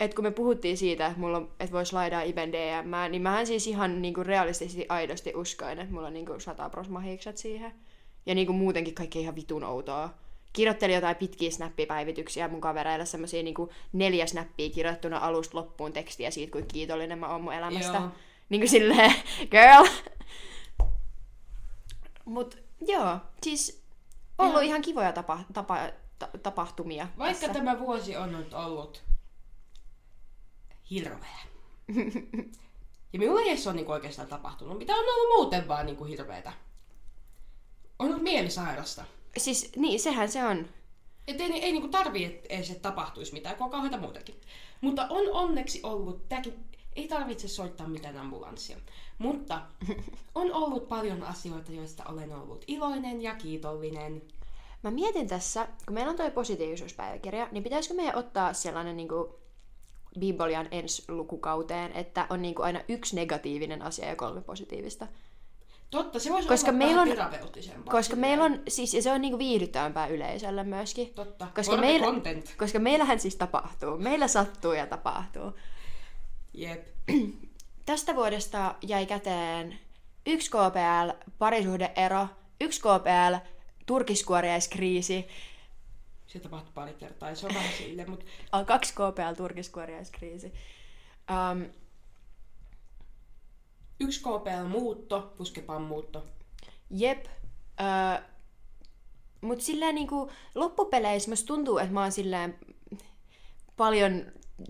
[0.00, 3.46] että kun me puhuttiin siitä, että, mulla on, että vois laidaa Iben DM, niin mähän
[3.46, 7.72] siis ihan niinku realistisesti aidosti uskoin, että mulla on niinku 100 pros mahikset siihen.
[8.26, 10.10] Ja niinku muutenkin kaikki ihan vitun outoa.
[10.52, 16.52] Kirjoittelin jotain pitkiä snappipäivityksiä mun kavereille, semmosia niinku neljä snappia kirjoittuna alusta loppuun tekstiä siitä,
[16.52, 17.98] kuinka kiitollinen mä oon mun elämästä.
[17.98, 18.08] Joo.
[18.48, 19.14] Niinku silleen,
[19.52, 19.86] girl!
[22.24, 23.82] Mut joo, siis
[24.38, 25.78] ollut ihan kivoja tapa, tapa,
[26.18, 27.08] ta, tapahtumia.
[27.18, 27.54] Vaikka tässä.
[27.54, 29.02] tämä vuosi on nyt ollut
[30.90, 31.38] hirveä.
[33.12, 36.52] ja minulla ei edes ole niinku oikeastaan tapahtunut, mitä on ollut muuten vaan niinku hirveetä.
[37.98, 39.04] On ollut mielisairasta.
[39.36, 40.68] Siis niin, sehän se on.
[41.28, 44.40] Et ei, ei niinku tarvii, että edes että tapahtuisi mitään, kun on kauheita muutakin.
[44.80, 46.64] Mutta on onneksi ollut, tämäkin
[46.96, 48.76] ei tarvitse soittaa mitään ambulanssia.
[49.18, 49.62] Mutta
[50.34, 54.22] on ollut paljon asioita, joista olen ollut iloinen ja kiitollinen.
[54.82, 59.28] Mä mietin tässä, kun meillä on toi positiivisuuspäiväkirja, niin pitäisikö meidän ottaa sellainen niin kuin
[60.20, 65.06] Biblian ensi lukukauteen, että on niin kuin aina yksi negatiivinen asia ja kolme positiivista.
[65.90, 67.92] Totta, se voisi Koska olla meillä on- terapeuttisempaa.
[67.92, 71.14] Koska meillä on, siis, ja se on niinku viihdyttävämpää yleisölle myöskin.
[71.14, 71.46] Totta.
[71.54, 72.54] Koska, meillä, content.
[72.58, 73.98] koska meillähän siis tapahtuu.
[73.98, 75.52] Meillä sattuu ja tapahtuu.
[76.54, 76.86] Jep.
[77.86, 79.78] Tästä vuodesta jäi käteen
[80.26, 82.26] yksi KPL, parisuhdeero,
[82.60, 83.34] yksi KPL,
[83.86, 85.28] turkiskuoriaiskriisi,
[86.34, 90.52] Se tapahtui pari kertaa ja se on vähän silleen, mutta a, kaksi KPL, turkiskuoriaiskriisi.
[91.30, 91.66] Um,
[94.00, 96.24] yksi KPL muutto, puskepan muutto.
[96.90, 97.26] Jep.
[97.80, 98.22] Öö,
[99.40, 102.58] mut silleen niinku loppupeleissä musta tuntuu, että mä oon silleen
[103.76, 104.24] paljon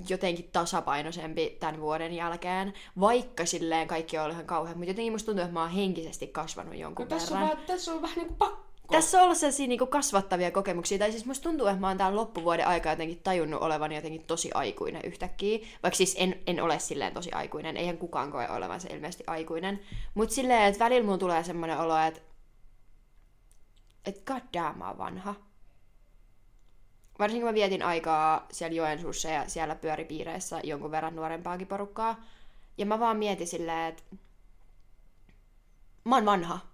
[0.08, 5.26] jotenkin tasapainoisempi tämän vuoden jälkeen, vaikka silleen kaikki on ollut ihan kauhean, mutta jotenkin musta
[5.26, 7.50] tuntuu, että mä oon henkisesti kasvanut jonkun No, tässä, on verran.
[7.56, 8.63] vähän, tässä on vähän niinku pakko.
[8.90, 12.16] Tässä on ollut sellaisia niinku kasvattavia kokemuksia, tai siis musta tuntuu, että mä oon tämän
[12.16, 15.58] loppuvuoden aikaa jotenkin tajunnut olevan jotenkin tosi aikuinen yhtäkkiä.
[15.82, 19.80] Vaikka siis en, en ole silleen tosi aikuinen, eihän kukaan koe olevansa ilmeisesti aikuinen.
[20.14, 22.20] Mutta silleen, että välillä mulla tulee semmoinen olo, että
[24.06, 25.34] että god damn, mä oon vanha.
[27.18, 32.24] Varsinkin kun mä vietin aikaa siellä Joensuussa ja siellä pyöripiireissä jonkun verran nuorempaakin porukkaa.
[32.78, 34.02] Ja mä vaan mietin silleen, että
[36.04, 36.73] mä oon vanha.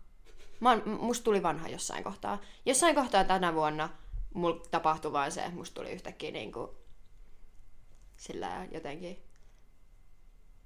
[0.60, 2.40] Mä oon, musta tuli vanha jossain kohtaa.
[2.66, 3.88] Jossain kohtaa tänä vuonna
[4.34, 6.76] mulla tapahtui vaan se, että musta tuli yhtäkkiä niinku
[8.16, 9.22] sillä jotenkin...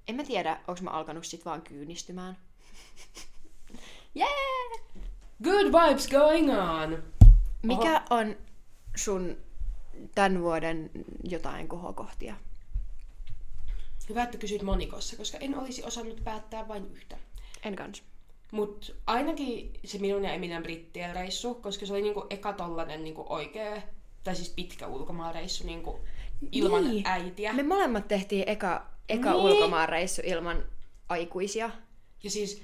[0.08, 2.38] En mä tiedä, onko mä alkanut sit vaan kyynistymään.
[4.16, 4.30] yeah!
[5.42, 7.02] Good vibes going on!
[7.62, 8.36] Mikä on
[8.96, 9.36] sun
[10.14, 10.90] tämän vuoden
[11.24, 12.36] jotain kohokohtia?
[14.08, 17.16] Hyvä, että kysyt monikossa, koska en olisi osannut päättää vain yhtä.
[17.62, 18.02] En kans.
[18.54, 23.24] Mut ainakin se minun ja Emilian brittien reissu, koska se oli niinku eka tollanen niinku
[23.28, 23.82] oikea,
[24.24, 25.98] tai siis pitkä ulkomaanreissu niinku
[26.52, 27.06] ilman Niin.
[27.06, 27.52] äitiä.
[27.52, 29.40] Me molemmat tehtiin eka, eka Niin.
[29.42, 30.64] ulkomaanreissu ilman
[31.08, 31.70] aikuisia.
[32.22, 32.62] Ja siis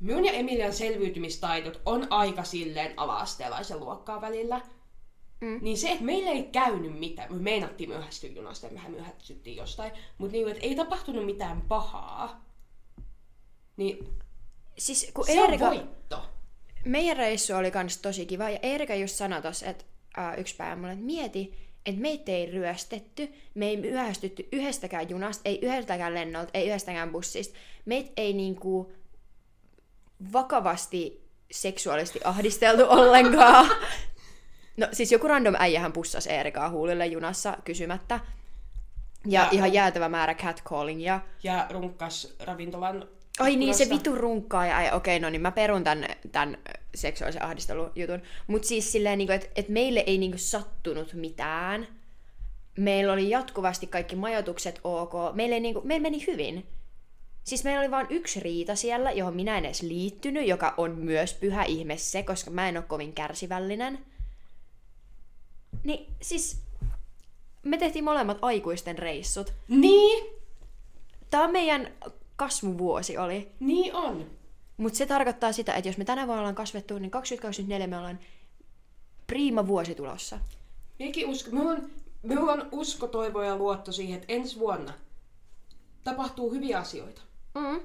[0.00, 4.60] minun ja Emilian selviytymistaidot on aika silleen ala-asteelaisen luokkaa välillä.
[5.40, 5.58] Mm.
[5.62, 9.92] Niin se, että meillä ei käynyt mitään, me meinattiin myöhästyä junasta ja mehän myöhästyttiin jostain,
[10.18, 12.44] mutta niin, että ei tapahtunut mitään pahaa.
[13.76, 14.08] Niin
[14.78, 16.22] Siis kun se Eerika, on voitto.
[16.84, 19.84] meidän reissu oli kans tosi kiva, ja Eerika just sanoi tossa, että
[20.16, 25.42] ää, yksi päivä mulle, että mieti, että meitä ei ryöstetty, me ei myöhästytty yhdestäkään junasta,
[25.44, 27.58] ei yhdestäkään lennolta, ei yhdestäkään bussista.
[27.84, 28.92] Meitä ei niinku
[30.32, 33.70] vakavasti seksuaalisesti ahdisteltu ollenkaan.
[34.76, 38.20] No siis joku random äijähän pussasi Eerikaa huulille junassa kysymättä.
[39.26, 41.20] Ja, Ja- ihan jäätävä määrä catcallingia.
[41.42, 45.84] Ja runkkas ravintolan Ai niin, se vitu runkkaa ja ai, okei, no niin mä perun
[45.84, 46.58] tän, tän
[46.94, 48.22] seksuaalisen ahdistelujutun.
[48.46, 51.88] Mut siis silleen, niinku, että et meille ei niinku sattunut mitään.
[52.78, 55.12] Meillä oli jatkuvasti kaikki majoitukset ok.
[55.34, 56.66] Meille, ei, niinku, meillä meni hyvin.
[57.44, 61.34] Siis meillä oli vain yksi riita siellä, johon minä en edes liittynyt, joka on myös
[61.34, 63.98] pyhä ihme se, koska mä en ole kovin kärsivällinen.
[65.84, 66.60] Niin siis
[67.62, 69.52] me tehtiin molemmat aikuisten reissut.
[69.68, 70.34] Niin,
[71.34, 71.92] Tämä on meidän
[72.36, 73.52] kasvuvuosi oli.
[73.60, 74.30] niin on.
[74.76, 78.18] Mutta se tarkoittaa sitä, että jos me tänä vuonna ollaan kasvettu, niin 2024 me ollaan
[79.26, 80.38] priima vuosi tulossa.
[80.98, 81.90] Minäkin usko, minulla on,
[82.22, 84.92] minulla on usko, toivo ja luotto siihen, että ensi vuonna
[86.04, 87.22] tapahtuu hyviä asioita.
[87.54, 87.80] Mm.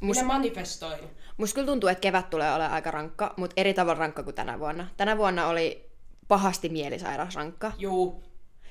[0.00, 1.00] Minä manifestoin.
[1.36, 4.58] Musta kyllä tuntuu, että kevät tulee olemaan aika rankka, mutta eri tavalla rankka kuin tänä
[4.58, 4.86] vuonna.
[4.96, 5.90] Tänä vuonna oli
[6.28, 7.72] pahasti mielisairas rankka.
[7.78, 8.22] Juu,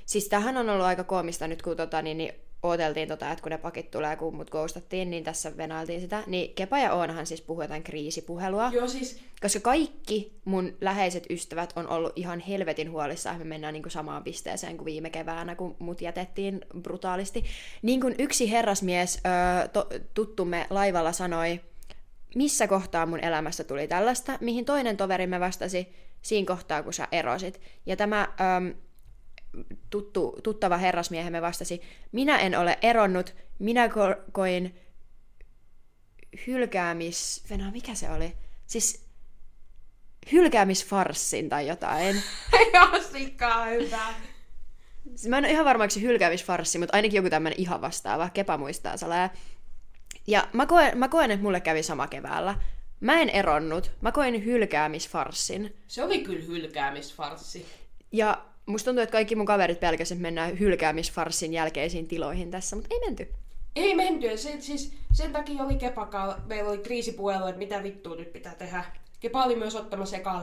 [0.10, 3.52] Siis tähän on ollut aika koomista nyt, kun tota, niin, niin ooteltiin, tota, että kun
[3.52, 6.24] ne pakit tulee, kun mut ghostattiin, niin tässä venailtiin sitä.
[6.28, 8.70] Niin Kepa ja Oonahan siis puhui jotain kriisipuhelua.
[8.74, 13.74] joo siis, Koska kaikki mun läheiset ystävät on ollut ihan helvetin huolissaan, että me mennään
[13.74, 17.44] niin kuin samaan pisteeseen kuin viime keväänä, kun mut jätettiin brutaalisti.
[17.82, 21.62] Niin kuin yksi herrasmies, öö, to, tuttumme laivalla sanoi,
[22.36, 25.88] missä kohtaa mun elämässä tuli tällaista, mihin toinen toverimme vastasi
[26.22, 27.62] siinä kohtaa, kun sä erosit.
[27.86, 28.74] Ja tämä öö,
[29.90, 31.82] tuttu, tuttava herrasmiehemme vastasi,
[32.12, 34.76] minä en ole eronnut, minä ko- koin
[36.48, 37.44] hylkäämis...
[37.50, 38.36] Venä, mikä se oli?
[38.68, 39.10] Siis
[40.32, 42.16] hylkäämisfarssin tai jotain.
[42.74, 44.14] ihan sikaa hyvä.
[45.28, 48.30] Mä en ole ihan varma, se hylkäämisfarssi, mutta ainakin joku tämmöinen ihan vastaava.
[48.30, 49.30] Kepa muistaa salee.
[50.28, 52.56] Ja mä koen, mä koen, että mulle kävi sama keväällä.
[53.00, 53.92] Mä en eronnut.
[54.02, 55.78] Mä koin hylkäämisfarssin.
[55.88, 57.66] Se oli kyllä hylkäämisfarssi.
[58.12, 62.96] Ja musta tuntuu, että kaikki mun kaverit pelkäsivät, että mennään hylkäämisfarssin jälkeisiin tiloihin tässä, mutta
[62.96, 63.28] ei menty.
[63.76, 64.38] Ei menty.
[64.38, 68.86] Se, siis, sen takia oli Kepakaan, meillä oli kriisipuhelu, että mitä vittua nyt pitää tehdä.
[69.20, 70.42] Kepa oli myös ottamassa ekaa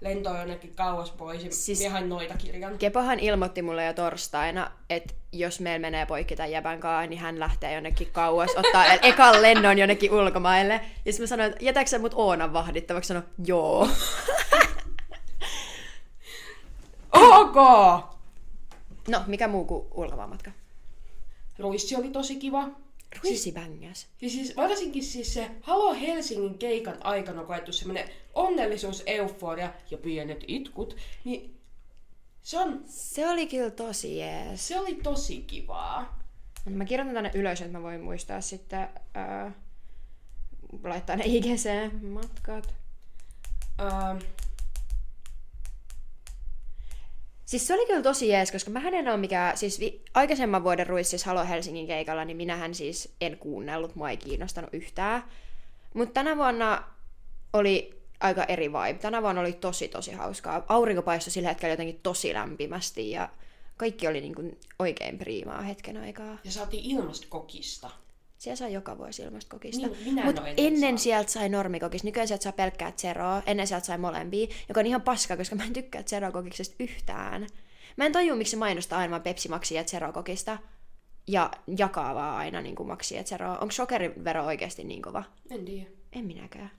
[0.00, 1.46] lentoa jonnekin kauas pois.
[1.50, 1.78] Siis-.
[1.78, 2.78] Miehain noita kirjan.
[2.78, 7.40] Kepahan ilmoitti mulle jo torstaina, että jos meillä menee poikki tämän jäbän kanssa, niin hän
[7.40, 10.80] lähtee jonnekin kauas, ottaa ekan lennon jonnekin ulkomaille.
[11.04, 13.08] Ja sitten mä sanoin, että jätätkö sä mut Oonan vahdittavaksi?
[13.08, 13.88] Sano, joo.
[17.32, 17.54] Ok!
[19.08, 20.50] No, mikä muu kuin ulkomaanmatka?
[21.58, 22.68] Ruissi oli tosi kiva.
[23.24, 24.06] Ruissi bängäs.
[24.20, 30.44] Ja siis varsinkin siis se Halo Helsingin keikan aikana koettu semmoinen onnellisuus, euforia ja pienet
[30.48, 31.60] itkut, niin
[32.42, 34.68] se, on, Se oli kyllä tosi jees.
[34.68, 36.18] se oli tosi kivaa.
[36.70, 39.52] Mä kirjoitan tänne ylös, että mä voin muistaa sitten ää,
[40.84, 42.74] laittaa ne IGC-matkat.
[43.80, 44.18] Öö,
[47.54, 50.86] Siis se oli kyllä tosi jees, koska mä en ole mikään, siis vi- aikaisemman vuoden
[50.86, 55.24] ruissis Halo Helsingin keikalla, niin minähän siis en kuunnellut, mua ei kiinnostanut yhtään.
[55.94, 56.84] Mutta tänä vuonna
[57.52, 58.98] oli aika eri vibe.
[58.98, 60.64] Tänä vuonna oli tosi tosi hauskaa.
[60.68, 63.28] Aurinko paistoi sillä hetkellä jotenkin tosi lämpimästi ja
[63.76, 66.38] kaikki oli niin kuin oikein priimaa hetken aikaa.
[66.44, 67.90] ja saatiin ilmasta kokista.
[68.44, 69.86] Siellä saa joka vuosi ilmasta kokista.
[69.86, 71.00] Niin, Mutta ennen saanut.
[71.00, 72.08] sieltä sai normikokista.
[72.08, 73.42] Nykyään sieltä saa pelkkää zeroa.
[73.46, 77.46] Ennen sieltä sai molempia, joka on ihan paska, koska mä en tykkää zerokokiksesta yhtään.
[77.96, 80.58] Mä en tajua, miksi se mainostaa aina Pepsi Maxia ja zerokokista.
[81.26, 83.58] Ja jakaa vaan aina niin kuin Maxia zeroa.
[83.58, 85.24] Onko sokerivero oikeasti niin kova?
[85.50, 85.90] En tiedä.
[86.12, 86.70] En minäkään.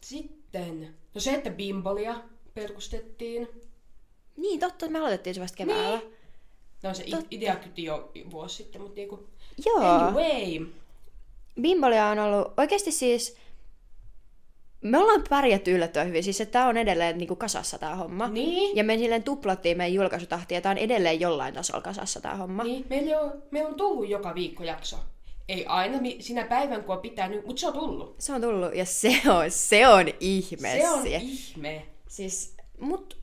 [0.00, 2.22] Sitten, no se, että bimbolia
[2.54, 3.48] perustettiin.
[4.36, 5.98] Niin, totta, me aloitettiin se vasta keväällä.
[5.98, 6.16] Niin.
[6.82, 9.28] No se idea kyti jo vuosi sitten, mutta niinku...
[9.66, 9.80] Joo.
[9.80, 10.66] Anyway.
[11.60, 13.36] Bimbolia on ollut oikeasti siis...
[14.80, 16.24] Me ollaan pärjätty yllättävän hyvin.
[16.24, 18.28] Siis että tää on edelleen niin kuin kasassa tää homma.
[18.28, 18.76] Niin.
[18.76, 22.64] Ja me silleen tuplattiin meidän julkaisutahtia ja tää on edelleen jollain tasolla kasassa tää homma.
[22.64, 24.96] Niin, meille on, me on tullut joka viikko jakso.
[25.48, 28.14] Ei aina mi- sinä päivän, kun on pitänyt, mutta se on tullut.
[28.18, 30.78] Se on tullut ja se on, se on ihme.
[30.80, 31.86] Se on ihme.
[32.08, 33.16] Siis, mut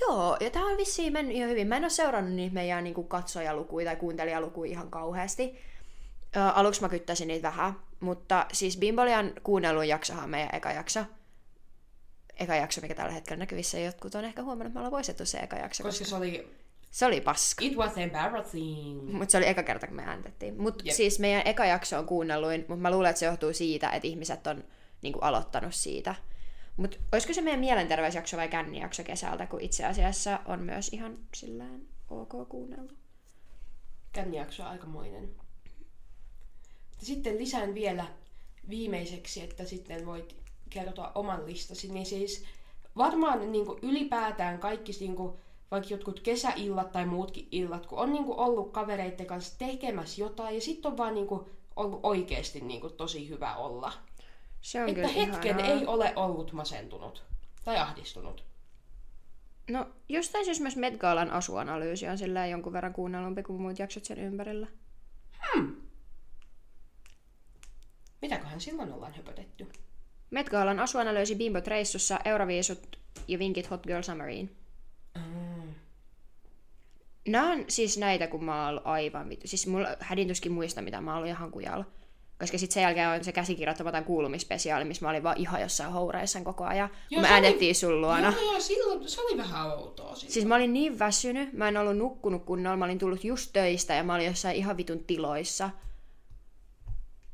[0.00, 1.66] joo, ja tää on vissiin mennyt ihan hyvin.
[1.66, 5.58] Mä en oo seurannut niitä meidän niinku katsojalukuja tai kuuntelijalukuja ihan kauheasti.
[6.36, 11.00] Ö, aluksi mä kyttäsin niitä vähän, mutta siis Bimbolian kuunnellun jaksohan meidän eka jakso.
[12.38, 13.78] Eka jakso, mikä tällä hetkellä näkyvissä.
[13.78, 16.50] Jotkut on ehkä huomannut, että me ollaan poistettu se eka jakso, koska Koska se oli...
[16.90, 17.64] se oli paska.
[17.64, 19.12] It was embarrassing.
[19.12, 20.62] Mutta se oli eka kerta, kun me ääntettiin.
[20.62, 20.96] Mutta Jep.
[20.96, 24.46] siis meidän eka jakso on kuunnelluin, mutta mä luulen, että se johtuu siitä, että ihmiset
[24.46, 24.64] on
[25.02, 26.14] niinku, aloittanut siitä.
[26.76, 31.80] Mutta olisiko se meidän mielenterveysjakso vai kännijakso kesältä, kun itse asiassa on myös ihan sillään
[32.10, 32.94] ok kuunneltu.
[34.12, 35.34] Kännijakso on aikamoinen.
[36.98, 38.06] Sitten lisään vielä
[38.68, 40.36] viimeiseksi, että sitten voit
[40.70, 41.92] kertoa oman listasi.
[41.92, 42.44] Niin siis
[42.96, 45.32] varmaan niin kuin ylipäätään kaikki niin kuin,
[45.70, 50.54] vaikka jotkut kesäillat tai muutkin illat, kun on niin kuin ollut kavereiden kanssa tekemässä jotain
[50.54, 51.46] ja sitten on vaan niin kuin
[51.76, 53.92] ollut oikeasti niin kuin tosi hyvä olla.
[54.66, 55.66] Se on Että kyllä hetken ihanaa.
[55.80, 57.22] ei ole ollut masentunut
[57.64, 58.44] tai ahdistunut.
[59.70, 64.04] No, jostain syystä myös Met Galan asuanalyysi on sillä jonkun verran kuunnellumpi kuin muut jaksot
[64.04, 64.66] sen ympärillä.
[68.22, 69.66] Mitäköhän silloin ollaan höpötetty?
[70.30, 72.98] Met Galan asuanalyysi Bimbot reissussa, Euroviisut
[73.28, 74.56] ja vinkit Hot Girl Summeriin.
[77.28, 79.48] Nämä on siis näitä, kun mä oon ollut aivan vittu.
[79.48, 81.84] Siis mulla hädin tuskin muista, mitä mä oon ollut ihan kujalla.
[82.40, 86.40] Koska sitten sen jälkeen on se käsikirjoittamaton kuulumispesiaali, missä mä olin vaan ihan jossain houreissa
[86.40, 86.88] koko ajan.
[86.88, 88.32] Joo, Joo, me se oli- äänettiin sun luona.
[88.32, 90.14] Joo, joo, silloin se oli vähän outoa.
[90.14, 90.32] Silloin.
[90.32, 93.94] Siis mä olin niin väsynyt, mä en ollut nukkunut kunnolla, mä olin tullut just töistä
[93.94, 95.70] ja mä olin jossain ihan vitun tiloissa.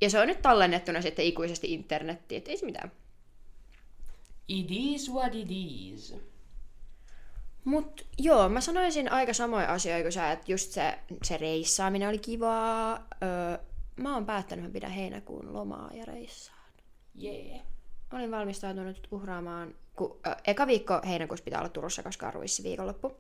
[0.01, 2.93] Ja se on nyt tallennettuna sitten ikuisesti internettiin, että ei se mitään.
[4.49, 6.15] It is what it is.
[7.65, 12.19] Mut joo, mä sanoisin aika samoja asioita kuin sä, että just se, se reissaaminen oli
[12.19, 13.07] kivaa.
[13.23, 13.59] Öö,
[13.97, 16.59] mä oon päättänyt, että mä pidän heinäkuun lomaa ja reissaan.
[17.23, 17.61] Yeah.
[18.13, 23.17] Olin valmistautunut uhraamaan, kun ö, eka viikko heinäkuussa pitää olla Turussa, koska on ruissi viikonloppu.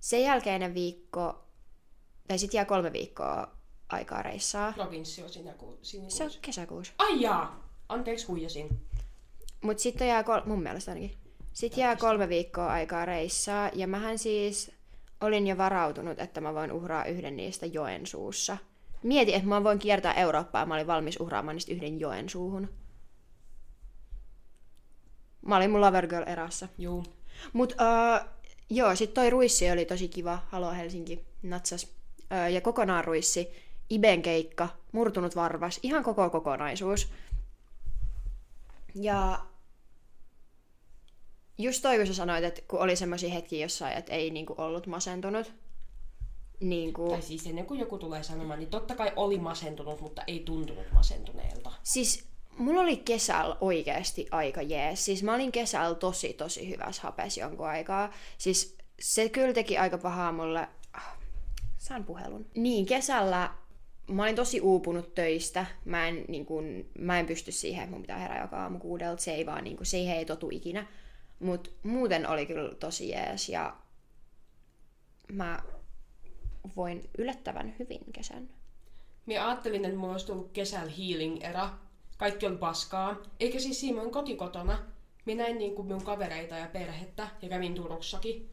[0.00, 1.44] Sen jälkeinen viikko,
[2.28, 3.48] tai sitten jää kolme viikkoa
[3.88, 4.72] aikaa reissaa.
[4.72, 6.38] Provinssi on siinä ku, Se on kuussa.
[6.42, 6.92] kesäkuussa.
[6.98, 7.68] Ai jaa!
[7.88, 8.80] Anteeksi huijasin.
[9.62, 11.18] Mut sitten jää, kol- mun mielestä ainakin.
[11.52, 14.70] Sitten jää kolme viikkoa aikaa reissaa, ja mähän siis
[15.20, 18.56] olin jo varautunut, että mä voin uhraa yhden niistä Joensuussa.
[19.02, 22.68] Mietin, että mä voin kiertää Eurooppaa, mä olin valmis uhraamaan niistä yhden Joensuuhun.
[25.46, 26.68] Mä olin mun Lovergirl erässä.
[26.78, 27.04] Juu.
[27.52, 28.38] Mut uh,
[28.70, 30.38] Joo, sit toi ruissi oli tosi kiva.
[30.48, 31.86] Halo Helsinki, natsas.
[32.32, 33.48] Öö, ja kokonaan ruissi,
[33.90, 37.12] Iben keikka, murtunut varvas, ihan koko kokonaisuus.
[38.94, 39.44] Ja
[41.58, 44.86] just toi, kun sä sanoit, että kun oli semmoisia hetkiä jossain, että ei niinku ollut
[44.86, 45.52] masentunut.
[46.60, 50.40] Niinku, Tai siis ennen kuin joku tulee sanomaan, niin totta kai oli masentunut, mutta ei
[50.40, 51.72] tuntunut masentuneelta.
[51.82, 52.28] Siis
[52.58, 55.04] mulla oli kesällä oikeasti aika jees.
[55.04, 58.12] Siis mä olin kesällä tosi tosi hyvässä hapes jonkun aikaa.
[58.38, 60.68] Siis se kyllä teki aika pahaa mulle.
[60.92, 61.18] Ah,
[61.78, 62.46] Saan puhelun.
[62.54, 63.54] Niin, kesällä
[64.08, 65.66] mä olin tosi uupunut töistä.
[65.84, 69.22] Mä en, niin kun, mä en pysty siihen, että mun pitää herää joka aamu kuudelta.
[69.22, 70.86] Se ei vaan, niin kun, se ei totu ikinä.
[71.38, 73.76] Mut muuten oli kyllä tosi jees ja
[75.32, 75.62] mä
[76.76, 78.48] voin yllättävän hyvin kesän.
[79.26, 81.68] Minä ajattelin, että mulla olisi tullut kesällä healing-erä.
[82.16, 83.16] Kaikki on paskaa.
[83.40, 84.78] Eikä siis siinä mun kotikotona.
[85.26, 88.50] Minä näin niin kuin minun kavereita ja perhettä ja kävin Turussakin.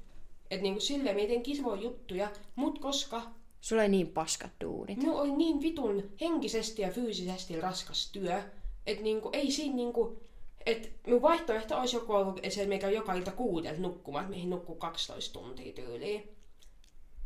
[0.52, 3.22] Että niin kuin silleen mietin kivoja juttuja, mut koska
[3.62, 4.98] Sulla oli niin paskat duunit.
[4.98, 8.44] minulla oli niin vitun henkisesti ja fyysisesti raskas työ,
[8.86, 10.22] että niinku, ei siinä niinku,
[10.66, 14.76] että minun vaihtoehto olisi joku ollut, että se mikä joka ilta kuudelta nukkumaan, mihin nukkuu
[14.76, 16.35] 12 tuntia tyyliin.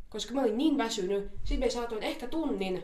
[0.10, 2.84] Koska mä olin niin väsynyt, sitten me saatoin ehkä tunnin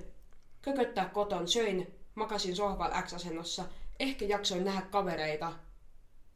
[0.61, 3.65] kököttää koton, söin, makasin sohvalla X-asennossa,
[3.99, 5.53] ehkä jaksoin nähdä kavereita.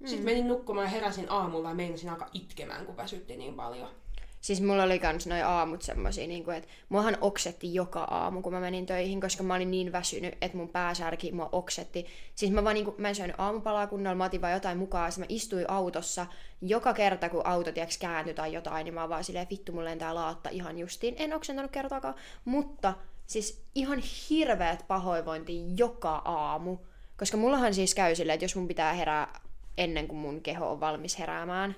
[0.06, 3.90] Sitten menin nukkumaan ja heräsin aamulla ja meinasin alkaa itkemään, kun väsytti niin paljon.
[4.42, 8.60] Siis mulla oli kans noi aamut semmosia, niin että muahan oksetti joka aamu, kun mä
[8.60, 12.06] menin töihin, koska mä olin niin väsynyt, että mun pääsärki mua oksetti.
[12.36, 15.26] Siis mä vaan niinku, mä en syönyt aamupalaa kunnolla, mä otin vaan jotain mukaan, mä
[15.30, 16.26] istuin autossa,
[16.62, 20.16] joka kerta kun auto tiiäks, kääntyi tai jotain, niin mä vaan silleen, vittu mulle tää
[20.16, 21.16] laatta ihan justiin.
[21.18, 22.16] En oksentanut kertaakaan,
[22.46, 22.94] mutta
[23.28, 26.78] siis ihan hirveät pahoinvointi joka aamu.
[27.18, 29.40] Koska mullahan siis käy silleen, että jos mun pitää herää
[29.78, 31.76] ennen kuin mun keho on valmis heräämään,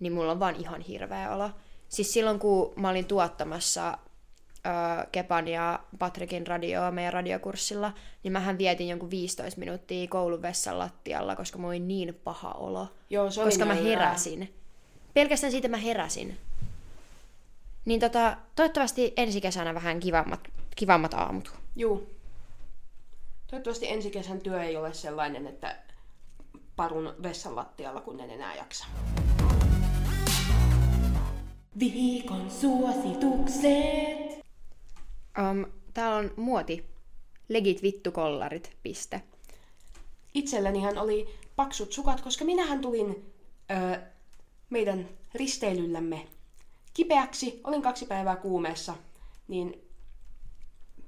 [0.00, 1.50] niin mulla on vaan ihan hirveä olo.
[1.92, 3.98] Siis silloin, kun mä olin tuottamassa
[4.66, 4.70] ö,
[5.12, 11.36] Kepan ja Patrikin radioa meidän radiokurssilla, niin mähän vietin jonkun 15 minuuttia koulun vessan lattialla,
[11.36, 12.88] koska mulla oli niin paha olo.
[13.10, 14.54] Joo, se oli koska mä heräsin.
[15.14, 16.38] Pelkästään siitä mä heräsin.
[17.84, 20.40] Niin tota, toivottavasti ensi kesänä vähän kivammat,
[20.76, 21.52] kivammat aamut.
[21.76, 22.10] Juu.
[23.46, 25.76] Toivottavasti ensi kesän työ ei ole sellainen, että
[26.76, 28.86] parun vessan lattialla, kun en enää jaksa.
[31.78, 34.42] Viikon suositukset!
[35.38, 36.86] Um, täällä on muoti.
[37.48, 39.22] Legit vittu kollarit, piste.
[40.34, 43.32] Itsellänihän oli paksut sukat, koska minähän tulin
[43.70, 44.00] ö,
[44.70, 46.26] meidän risteilyllämme
[46.94, 47.60] kipeäksi.
[47.64, 48.94] Olin kaksi päivää kuumeessa,
[49.48, 49.82] niin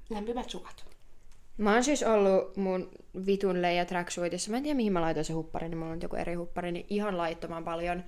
[0.09, 0.85] lämpimät sukat.
[1.57, 2.89] Mä oon siis ollut mun
[3.25, 4.51] vitun leija tracksuitissa.
[4.51, 6.85] Mä en tiedä mihin mä laitoin se huppari, niin mulla on joku eri huppari, niin
[6.89, 8.03] ihan laittoman paljon.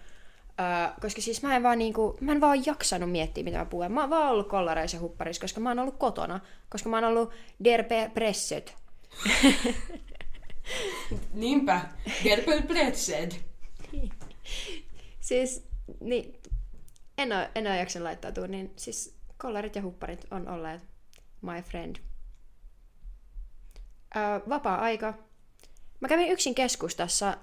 [0.60, 0.66] Öö,
[1.02, 3.92] koska siis mä en vaan niinku, mä en vaan jaksanut miettiä mitä mä puhun.
[3.92, 6.40] Mä oon vaan ollut kollareissa hupparissa, koska mä oon ollut kotona.
[6.70, 7.32] Koska mä oon ollut
[7.64, 8.76] der Pe- presset.
[11.34, 11.82] Niinpä,
[12.24, 13.32] Gerpel Bretsed.
[15.20, 15.68] Siis,
[16.00, 16.42] niin,
[17.18, 20.82] en oo, en oo jaksanut laittautua, niin siis kollarit ja hupparit on olleet
[21.42, 21.96] my friend.
[24.16, 25.14] Öö, vapaa-aika.
[26.00, 27.36] Mä kävin yksin keskustassa öö,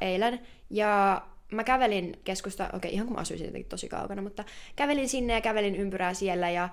[0.00, 1.22] eilen ja
[1.52, 4.44] mä kävelin keskusta, okei ihan kun mä asuisin jotenkin tosi kaukana, mutta
[4.76, 6.68] kävelin sinne ja kävelin ympyrää siellä ja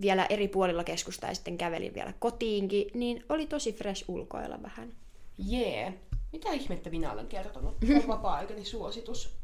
[0.00, 4.92] vielä eri puolilla keskustaa ja sitten kävelin vielä kotiinkin, niin oli tosi fresh ulkoilla vähän.
[5.38, 5.80] Jee.
[5.80, 5.94] Yeah.
[6.32, 7.76] Mitä ihmettä minä olen kertonut?
[8.02, 9.36] On vapaa-aikani suositus.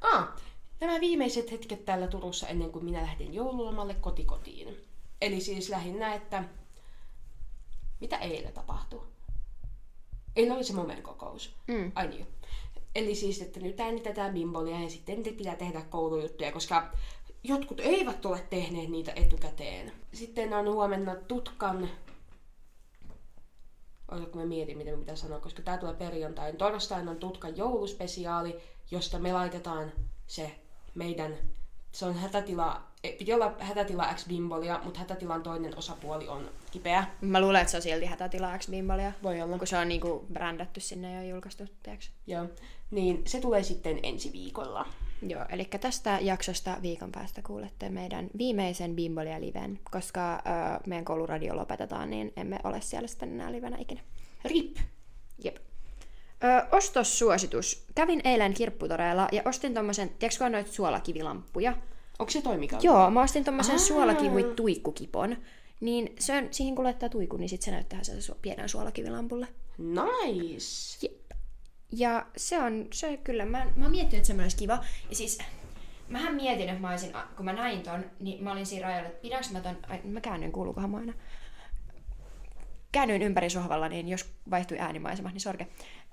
[0.00, 0.28] Ah,
[0.80, 4.84] nämä viimeiset hetket täällä Turussa ennen kuin minä lähdin joululomalle kotikotiin.
[5.20, 6.44] Eli siis lähinnä, että
[8.00, 9.06] mitä eilen tapahtui?
[10.36, 11.54] Eilen oli se momenkokous.
[11.66, 11.92] Mm.
[11.94, 12.26] Ai niin.
[12.94, 16.92] Eli siis, että nyt äänitetään bimbolia ja sitten pitää tehdä koulujuttuja, koska
[17.42, 19.92] jotkut eivät ole tehneet niitä etukäteen.
[20.12, 21.88] Sitten on huomenna tutkan
[24.10, 26.56] Oletko mä mietin, mitä mä pitää sanoa, koska tää tulee perjantain.
[26.56, 28.56] Torstaina on Tutkan jouluspesiaali,
[28.90, 29.92] josta me laitetaan
[30.26, 30.58] se
[30.94, 31.36] meidän,
[31.92, 32.82] se on hätätila,
[33.18, 37.06] piti olla hätätila X Bimbolia, mutta hätätilan toinen osapuoli on kipeä.
[37.20, 39.12] Mä luulen, että se on silti hätätila X Bimbolia.
[39.22, 39.58] Voi olla.
[39.58, 42.10] Kun se on niinku brändätty sinne ja julkaistu, tiiäks?
[42.26, 42.46] Joo.
[42.90, 44.86] Niin se tulee sitten ensi viikolla.
[45.22, 50.40] Joo, eli tästä jaksosta viikon päästä kuulette meidän viimeisen Bimbolia liven, koska ö,
[50.86, 54.00] meidän kouluradio lopetetaan, niin emme ole siellä sitten enää livenä ikinä.
[54.44, 54.76] RIP!
[55.44, 55.56] Jep.
[55.56, 57.86] Ö, ostossuositus.
[57.94, 61.76] Kävin eilen kirpputoreella ja ostin tommosen, tiedätkö kun on noita suolakivilamppuja?
[62.18, 62.82] Onko se toimikaan?
[62.82, 63.78] Joo, mä ostin tommosen Aa.
[63.78, 65.36] suolakivi tuikkukipon.
[65.80, 69.48] Niin se on, siihen kun laittaa tuikku, niin sit se näyttää sen su- pienen suolakivilampulle.
[69.78, 70.98] Nice!
[71.02, 71.27] Jep.
[71.92, 74.84] Ja se on, se kyllä, mä, mä mietin, että semmoinen olisi kiva.
[75.10, 75.38] Ja siis
[76.08, 79.22] mähän mietin, että mä olisin, kun mä näin ton, niin mä olin siinä rajalla, että
[79.22, 81.12] pidänkö mä ton, ai, mä käännyin, kuuluukohan mä aina.
[82.92, 85.66] Käännyin ympäri sohvalla, niin jos vaihtui äänimaisema, niin sorke.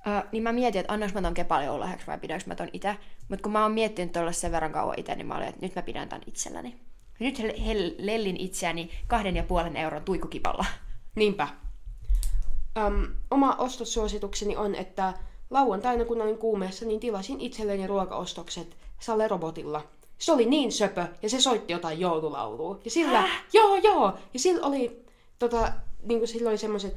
[0.08, 2.98] Uh, niin mä mietin, että annaks mä ton kepalle joululahjaksi vai pidänkö mä ton itse.
[3.30, 5.76] Mutta kun mä oon miettinyt tuolla sen verran kauan itse, niin mä olin, että nyt
[5.76, 6.80] mä pidän tän itselläni.
[7.20, 10.66] Nyt hel- hel- lellin itseäni kahden ja puolen euron tuikukipalla.
[11.16, 11.48] Niinpä.
[12.78, 15.14] Öm, oma ostossuositukseni on, että
[15.50, 19.84] lauantaina kun olin kuumeessa, niin tilasin itselleni ruokaostokset Salle Robotilla.
[20.18, 22.80] Se oli niin söpö, ja se soitti jotain joululaulua.
[22.86, 23.44] Ja sillä, Häh?
[23.54, 25.06] joo joo, ja sillä oli,
[25.40, 25.72] tota,
[26.04, 26.96] niinku sillä oli semmoset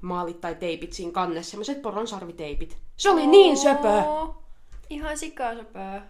[0.00, 2.76] maalit tai teipit siinä kannessa, semmoset poronsarviteipit.
[2.96, 3.88] Se oli niin söpö!
[3.88, 4.42] Oo,
[4.90, 6.02] Ihan sikasöpöä.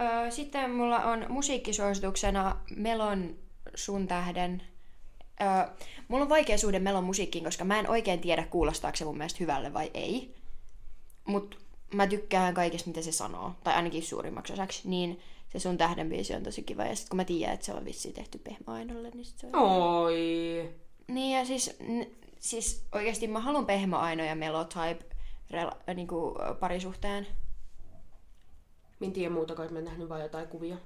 [0.00, 3.36] Öö, sitten mulla on musiikkisuosituksena Melon
[3.74, 4.62] sun tähden.
[5.42, 5.74] Öö,
[6.08, 9.36] mulla on vaikea suhde Melon musiikkiin, koska mä en oikein tiedä kuulostaako se mun mielestä
[9.40, 10.34] hyvälle vai ei.
[11.24, 11.58] Mut
[11.94, 16.34] mä tykkään kaikesta, mitä se sanoo, tai ainakin suurimmaksi osaksi, niin se sun tähden biisi
[16.34, 16.84] on tosi kiva.
[16.84, 19.54] Ja sit kun mä tiedän, että se on vissiin tehty Pehmoainolle, niin sit se on...
[19.54, 20.70] Oi.
[21.08, 22.06] Niin ja siis, n-
[22.38, 25.04] siis oikeasti mä haluan Pehmoaino ja Melotype
[25.50, 27.26] rela- niinku, parisuhteen.
[29.00, 30.76] Mä en tiedä muuta, kai mä en nähnyt vaan jotain kuvia.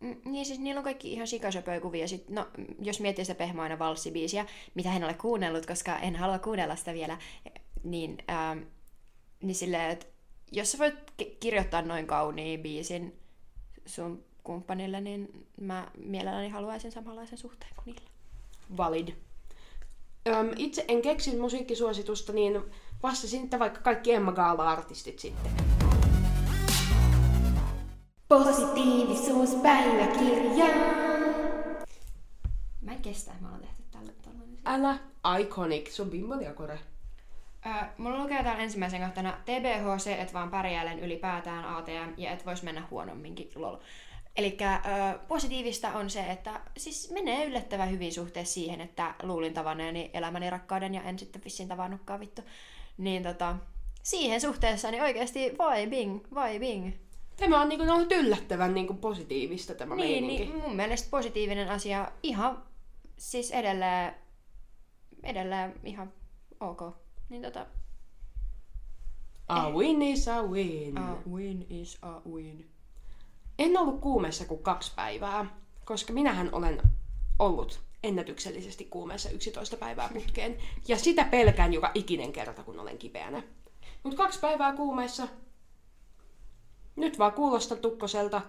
[0.00, 2.08] Mm, Niin siis niillä on kaikki ihan sikasöpöjä kuvia.
[2.08, 2.48] Sit, no,
[2.82, 7.18] jos miettii sitä Pehmoaina valssibiisiä, mitä en ole kuunnellut, koska en halua kuunnella sitä vielä,
[7.84, 8.58] niin, ähm,
[9.42, 10.06] niin silleen, että
[10.52, 13.16] jos sä voit ki- kirjoittaa noin kauniin biisin
[13.86, 18.10] sun kumppanille, niin mä mielelläni haluaisin samanlaisen suhteen kuin niillä.
[18.76, 19.08] Valid.
[20.28, 22.62] Öm, itse en keksinyt musiikkisuositusta, niin
[23.02, 25.79] vastasin, että vaikka kaikki Emma Gaala-artistit sitten.
[28.30, 30.66] Positiivisuuspäiväkirja!
[32.80, 34.58] Mä en kestä, että me ollaan tehty tällä tällainen.
[34.64, 34.98] Älä.
[35.40, 35.90] Iconic.
[35.90, 36.78] Se on bimbaliakore.
[37.66, 42.62] Öö, mulla lukee täällä ensimmäisen kohtana TBHC, et vaan pärjäilen ylipäätään ATM ja et vois
[42.62, 43.76] mennä huonomminkin, lol.
[44.36, 44.58] Eli
[45.28, 50.94] positiivista on se, että siis menee yllättävän hyvin suhteessa siihen, että luulin tavanneeni elämäni rakkauden
[50.94, 52.42] ja en sitten vissiin tavannutkaan vittu.
[52.98, 53.56] Niin tota,
[54.02, 57.09] siihen suhteessa niin oikeasti vibing, vibing.
[57.40, 60.52] Tämä on niinku ollut yllättävän niinku positiivista tämä Niin, meininki.
[60.52, 62.62] niin, mun mielestä positiivinen asia ihan
[63.16, 64.14] siis edelleen,
[65.22, 66.12] edelleen ihan
[66.60, 66.80] ok.
[67.28, 67.66] Niin tota,
[69.48, 70.98] A win is a win.
[70.98, 72.70] a win is a win.
[73.58, 75.46] En ollut kuumeessa kuin kaksi päivää,
[75.84, 76.82] koska minähän olen
[77.38, 80.56] ollut ennätyksellisesti kuumeessa 11 päivää putkeen.
[80.88, 83.42] Ja sitä pelkään joka ikinen kerta, kun olen kipeänä.
[84.02, 85.28] Mutta kaksi päivää kuumeessa.
[87.00, 88.42] Nyt vaan kuulostaa tukkoselta.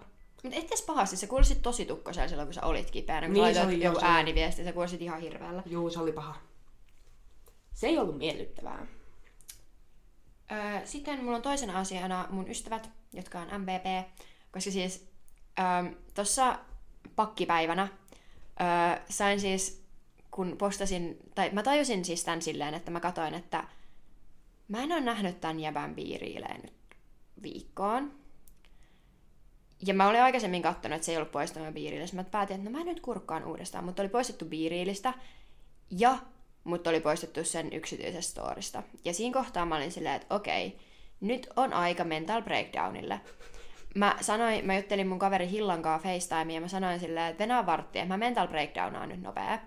[0.43, 3.27] Mutta et edes pahasti, sä kuulosit tosi tukkosella silloin, kun sä olit kipeänä.
[3.27, 5.63] Kun Niin, laitoit oli, joku ääniviesti, sä kuulosit ihan hirveällä.
[5.65, 6.35] Juu, se oli paha.
[7.73, 8.87] Se ei ollut miellyttävää.
[10.51, 14.07] Öö, sitten mulla on toisena asiana mun ystävät, jotka on MVP.
[14.51, 15.07] Koska siis
[15.59, 16.59] öö, tossa
[17.15, 17.87] pakkipäivänä
[18.61, 19.83] öö, sain siis,
[20.31, 23.63] kun postasin, tai mä tajusin siis tän silleen, että mä katoin, että
[24.67, 26.73] mä en ole nähnyt tän jäbän biiriileen nyt
[27.43, 28.20] viikkoon.
[29.85, 32.15] Ja mä olin aikaisemmin kattonut, että se ei ollut poistunut biiriilistä.
[32.15, 33.83] Mä päätin, että no mä nyt kurkkaan uudestaan.
[33.83, 35.13] Mutta oli poistettu biiriilistä
[35.89, 36.17] ja
[36.63, 38.83] mutta oli poistettu sen yksityisestä storista.
[39.05, 40.79] Ja siinä kohtaa mä olin silleen, että okei,
[41.21, 43.21] nyt on aika mental breakdownille.
[43.95, 47.65] Mä sanoin, mä juttelin mun kaveri Hillan kanssa FaceTime ja mä sanoin silleen, että venää
[47.65, 49.59] vartti, että mä mental breakdownaan nyt nopea.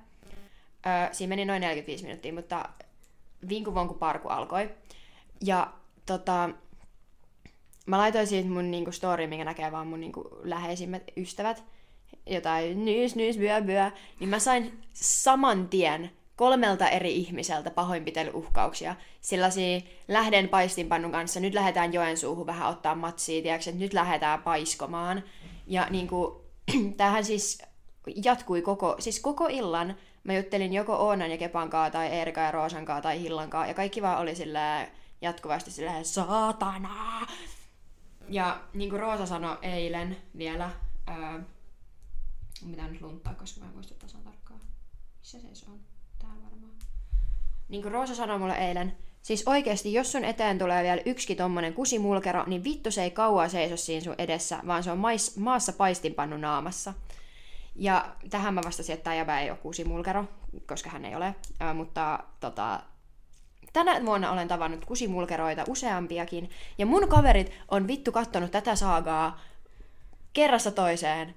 [0.87, 2.69] Öö, siinä meni noin 45 minuuttia, mutta
[3.49, 4.71] vinku vonku parku alkoi.
[5.45, 5.73] Ja
[6.07, 6.51] tota,
[7.87, 11.65] mä laitoin siitä mun niinku story, minkä näkee vaan mun niinku läheisimmät ystävät,
[12.27, 18.97] jotain nyys, nyys, byö, byö, niin mä sain saman tien kolmelta eri ihmiseltä pahoinpitelyuhkauksia.
[19.21, 25.23] Sellaisia lähden paistinpannun kanssa, nyt lähdetään Joensuuhun vähän ottaa matsia, tiedätkö, että nyt lähdetään paiskomaan.
[25.67, 26.45] Ja niinku,
[26.97, 27.63] tämähän siis
[28.25, 29.97] jatkui koko, siis koko illan.
[30.25, 33.67] Mä juttelin joko Oonan ja Kepan kaa, tai Eerika ja Roosan kaa, tai Hillan kaa,
[33.67, 34.87] ja kaikki vaan oli sillä
[35.23, 37.27] jatkuvasti silleen, saatana!
[38.29, 40.71] Ja niin kuin Roosa sanoi eilen vielä,
[41.07, 41.41] ää,
[42.65, 44.61] mitä nyt lunttaa, koska mä en muista tasan tarkkaan.
[45.19, 45.81] Missä se on?
[46.19, 46.73] Täällä varmaan.
[47.69, 51.75] Niin kuin Roosa sanoi mulle eilen, siis oikeesti, jos sun eteen tulee vielä yksikin tommonen
[51.75, 55.73] kusimulkero, niin vittu se ei kauaa seiso siinä sun edessä, vaan se on mais, maassa
[55.73, 56.95] paistinpannu naamassa.
[57.77, 60.25] Ja tähän mä vastasin, että tämä ei ole kusimulkero,
[60.67, 61.35] koska hän ei ole.
[61.61, 62.81] Ää, mutta tota,
[63.75, 69.41] tänä vuonna olen tavannut kusimulkeroita useampiakin, ja mun kaverit on vittu kattonut tätä saagaa
[70.33, 71.35] kerrasta toiseen.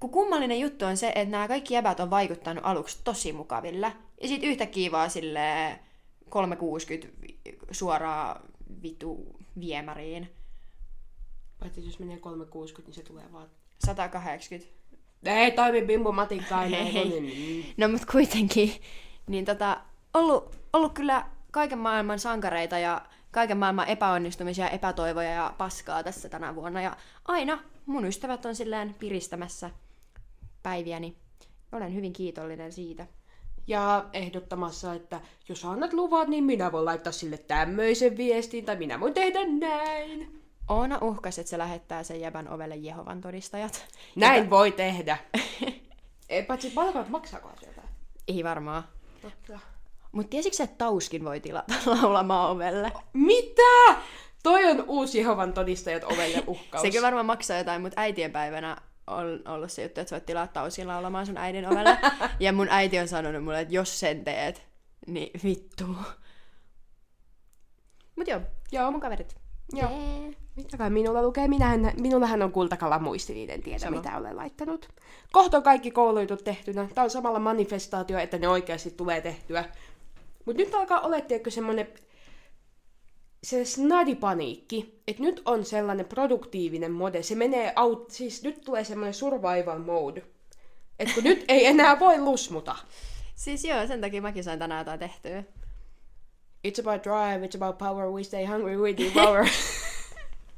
[0.00, 3.92] Kun kummallinen juttu on se, että nämä kaikki jäbät on vaikuttanut aluksi tosi mukaville,
[4.22, 5.78] ja sit yhtäkkiä vaan silleen
[6.28, 7.08] 360
[7.70, 8.40] suoraan
[8.82, 10.32] vittu viemäriin.
[11.60, 13.48] Paitsi jos menee 360, niin se tulee vaan...
[13.86, 14.72] 180.
[15.24, 16.80] Ei toimi bimbomatikkaa enää.
[16.80, 17.74] Ei.
[17.76, 18.72] No mut kuitenkin,
[19.26, 19.80] niin tota,
[20.18, 26.54] ollut, ollut kyllä kaiken maailman sankareita ja kaiken maailman epäonnistumisia, epätoivoja ja paskaa tässä tänä
[26.54, 26.82] vuonna.
[26.82, 29.70] Ja aina mun ystävät on silleen piristämässä
[30.62, 31.16] päiviäni.
[31.72, 33.06] Olen hyvin kiitollinen siitä.
[33.66, 39.00] Ja ehdottamassa, että jos annat luvat, niin minä voin laittaa sille tämmöisen viestin, tai minä
[39.00, 40.42] voin tehdä näin.
[40.68, 43.86] Oona uhkas, että se lähettää sen jäbän ovelle Jehovan todistajat.
[44.16, 45.18] Näin voi tehdä.
[46.28, 47.88] Ei, paitsi palkat maksaako jotain?
[48.28, 48.82] Ei varmaan.
[49.22, 49.60] Totta.
[50.12, 52.92] Mutta tiesitkö että Tauskin voi tilata laulamaan ovelle?
[53.12, 53.96] Mitä?
[54.42, 56.82] Toi on uusi Jehovan todistajat ovelle uhkaus.
[56.82, 60.46] Se kyllä varmaan maksaa jotain, mutta äitienpäivänä on ollut se juttu, että sä voit tilaa
[60.46, 61.98] Tausin laulamaan sun äidin ovelle.
[62.40, 64.66] ja mun äiti on sanonut mulle, että jos sen teet,
[65.06, 65.86] niin vittu.
[68.16, 68.40] Mut joo,
[68.72, 69.36] joo mun kaverit.
[69.72, 69.90] Joo.
[69.90, 70.34] Jee.
[70.56, 71.48] Mitäkään minulla lukee?
[71.48, 73.96] Minähän, minullahan on kultakala muisti, niin en tiedä Sama.
[73.96, 74.88] mitä olen laittanut.
[75.32, 76.88] Kohta on kaikki koulujutut tehtynä.
[76.94, 79.64] Tämä on samalla manifestaatio, että ne oikeasti tulee tehtyä.
[80.48, 81.88] Mutta nyt alkaa olla, tiedätkö, semmonen
[83.42, 87.22] se snadipaniikki, että nyt on sellainen produktiivinen mode.
[87.22, 90.22] Se menee out, siis nyt tulee semmoinen survival mode.
[90.98, 92.76] Että kun nyt ei enää voi lusmuta.
[93.34, 95.44] Siis joo, sen takia mäkin sain tänään jotain tehtyä.
[96.68, 99.46] It's about drive, it's about power, we stay hungry, we devour.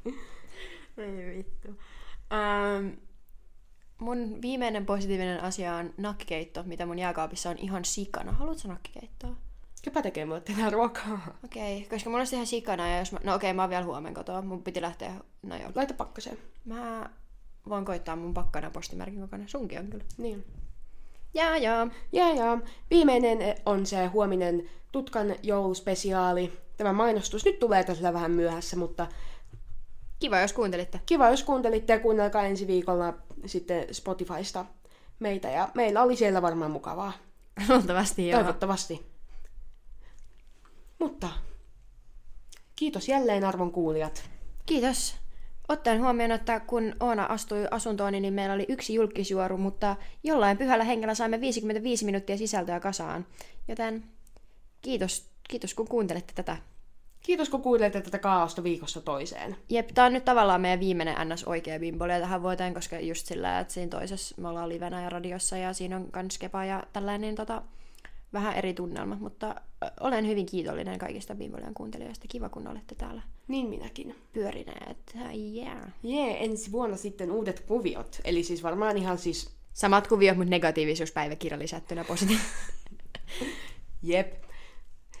[0.97, 1.67] Ei vittu.
[1.67, 2.97] Um,
[3.99, 8.31] mun viimeinen positiivinen asia on nakkikeitto, mitä mun jääkaapissa on ihan sikana.
[8.31, 9.50] Haluatko nakkikeittoa?
[9.81, 11.37] Kepa tekee mulle tänään ruokaa.
[11.45, 13.19] Okei, okay, koska mulla olisi ihan sikana ja jos mä...
[13.23, 14.41] No okei, okay, mä oon vielä huomenna kotoa.
[14.41, 15.13] Mun piti lähteä...
[15.43, 15.71] No joo.
[15.75, 16.37] Laita pakkaseen.
[16.65, 17.09] Mä
[17.69, 19.43] voin koittaa mun pakkana postimerkin mukana.
[19.47, 20.03] Sunkin on kyllä.
[20.17, 20.45] Niin.
[21.33, 21.87] Jaa, jaa.
[22.11, 22.57] Ja ja,
[22.89, 26.59] viimeinen on se huominen Tutkan jouluspesiaali.
[26.77, 29.07] Tämä mainostus nyt tulee tässä vähän myöhässä, mutta
[30.19, 31.01] Kiva, jos kuuntelitte.
[31.05, 33.13] kiva jos kuuntelitte ja kuunnelkaa ensi viikolla
[33.45, 34.65] sitten Spotifysta
[35.19, 35.49] meitä.
[35.49, 37.13] Ja meillä oli siellä varmaan mukavaa.
[37.69, 38.39] Luultavasti joo.
[38.39, 39.10] Toivottavasti.
[41.01, 41.29] Mutta
[42.75, 44.29] kiitos jälleen arvon kuulijat.
[44.65, 45.15] Kiitos.
[45.69, 50.83] Ottaen huomioon, että kun Oona astui asuntooni, niin meillä oli yksi julkisjuoru, mutta jollain pyhällä
[50.83, 53.25] hengellä saimme 55 minuuttia sisältöä kasaan.
[53.67, 54.03] Joten
[54.81, 56.57] kiitos, kiitos kun kuuntelette tätä.
[57.21, 59.55] Kiitos kun kuuntelette tätä kaaosta viikosta toiseen.
[59.69, 61.43] Jep, tää on nyt tavallaan meidän viimeinen ns.
[61.43, 65.57] oikea bimbolia tähän vuoteen, koska just sillä, että siinä toisessa me ollaan livenä ja radiossa
[65.57, 67.61] ja siinä on kans kepa ja tällainen niin tota,
[68.33, 69.55] vähän eri tunnelma, mutta
[69.99, 72.25] olen hyvin kiitollinen kaikista bimbolian kuuntelijoista.
[72.29, 74.15] Kiva, kun olette täällä Niin minäkin.
[74.33, 75.15] pyörineet.
[75.55, 75.81] Yeah.
[76.03, 78.21] Jee, ensi vuonna sitten uudet kuviot.
[78.25, 82.61] Eli siis varmaan ihan siis Samat kuviot, mutta negatiivisuuspäiväkirja lisättynä positiivisesti.
[84.03, 84.43] Jep.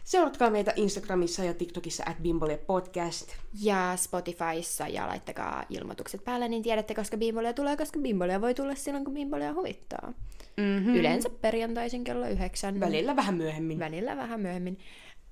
[0.03, 3.31] Seuratkaa meitä Instagramissa ja TikTokissa at Bimbolia Podcast.
[3.61, 8.75] Ja Spotifyssa ja laittakaa ilmoitukset päälle, niin tiedätte, koska bimbolia tulee, koska bimbolia voi tulla
[8.75, 10.13] silloin, kun bimbolia huvittaa.
[10.57, 10.95] Mm-hmm.
[10.95, 12.79] Yleensä perjantaisin kello yhdeksän.
[12.79, 13.79] Välillä vähän myöhemmin.
[13.79, 14.79] Välillä vähän myöhemmin.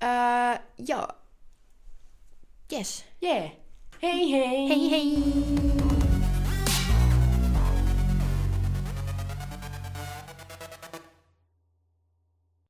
[0.02, 1.08] Öö, joo.
[2.72, 3.04] Yes.
[3.22, 3.56] Jee.
[4.02, 4.68] Hei hei!
[4.68, 6.19] Hei hei!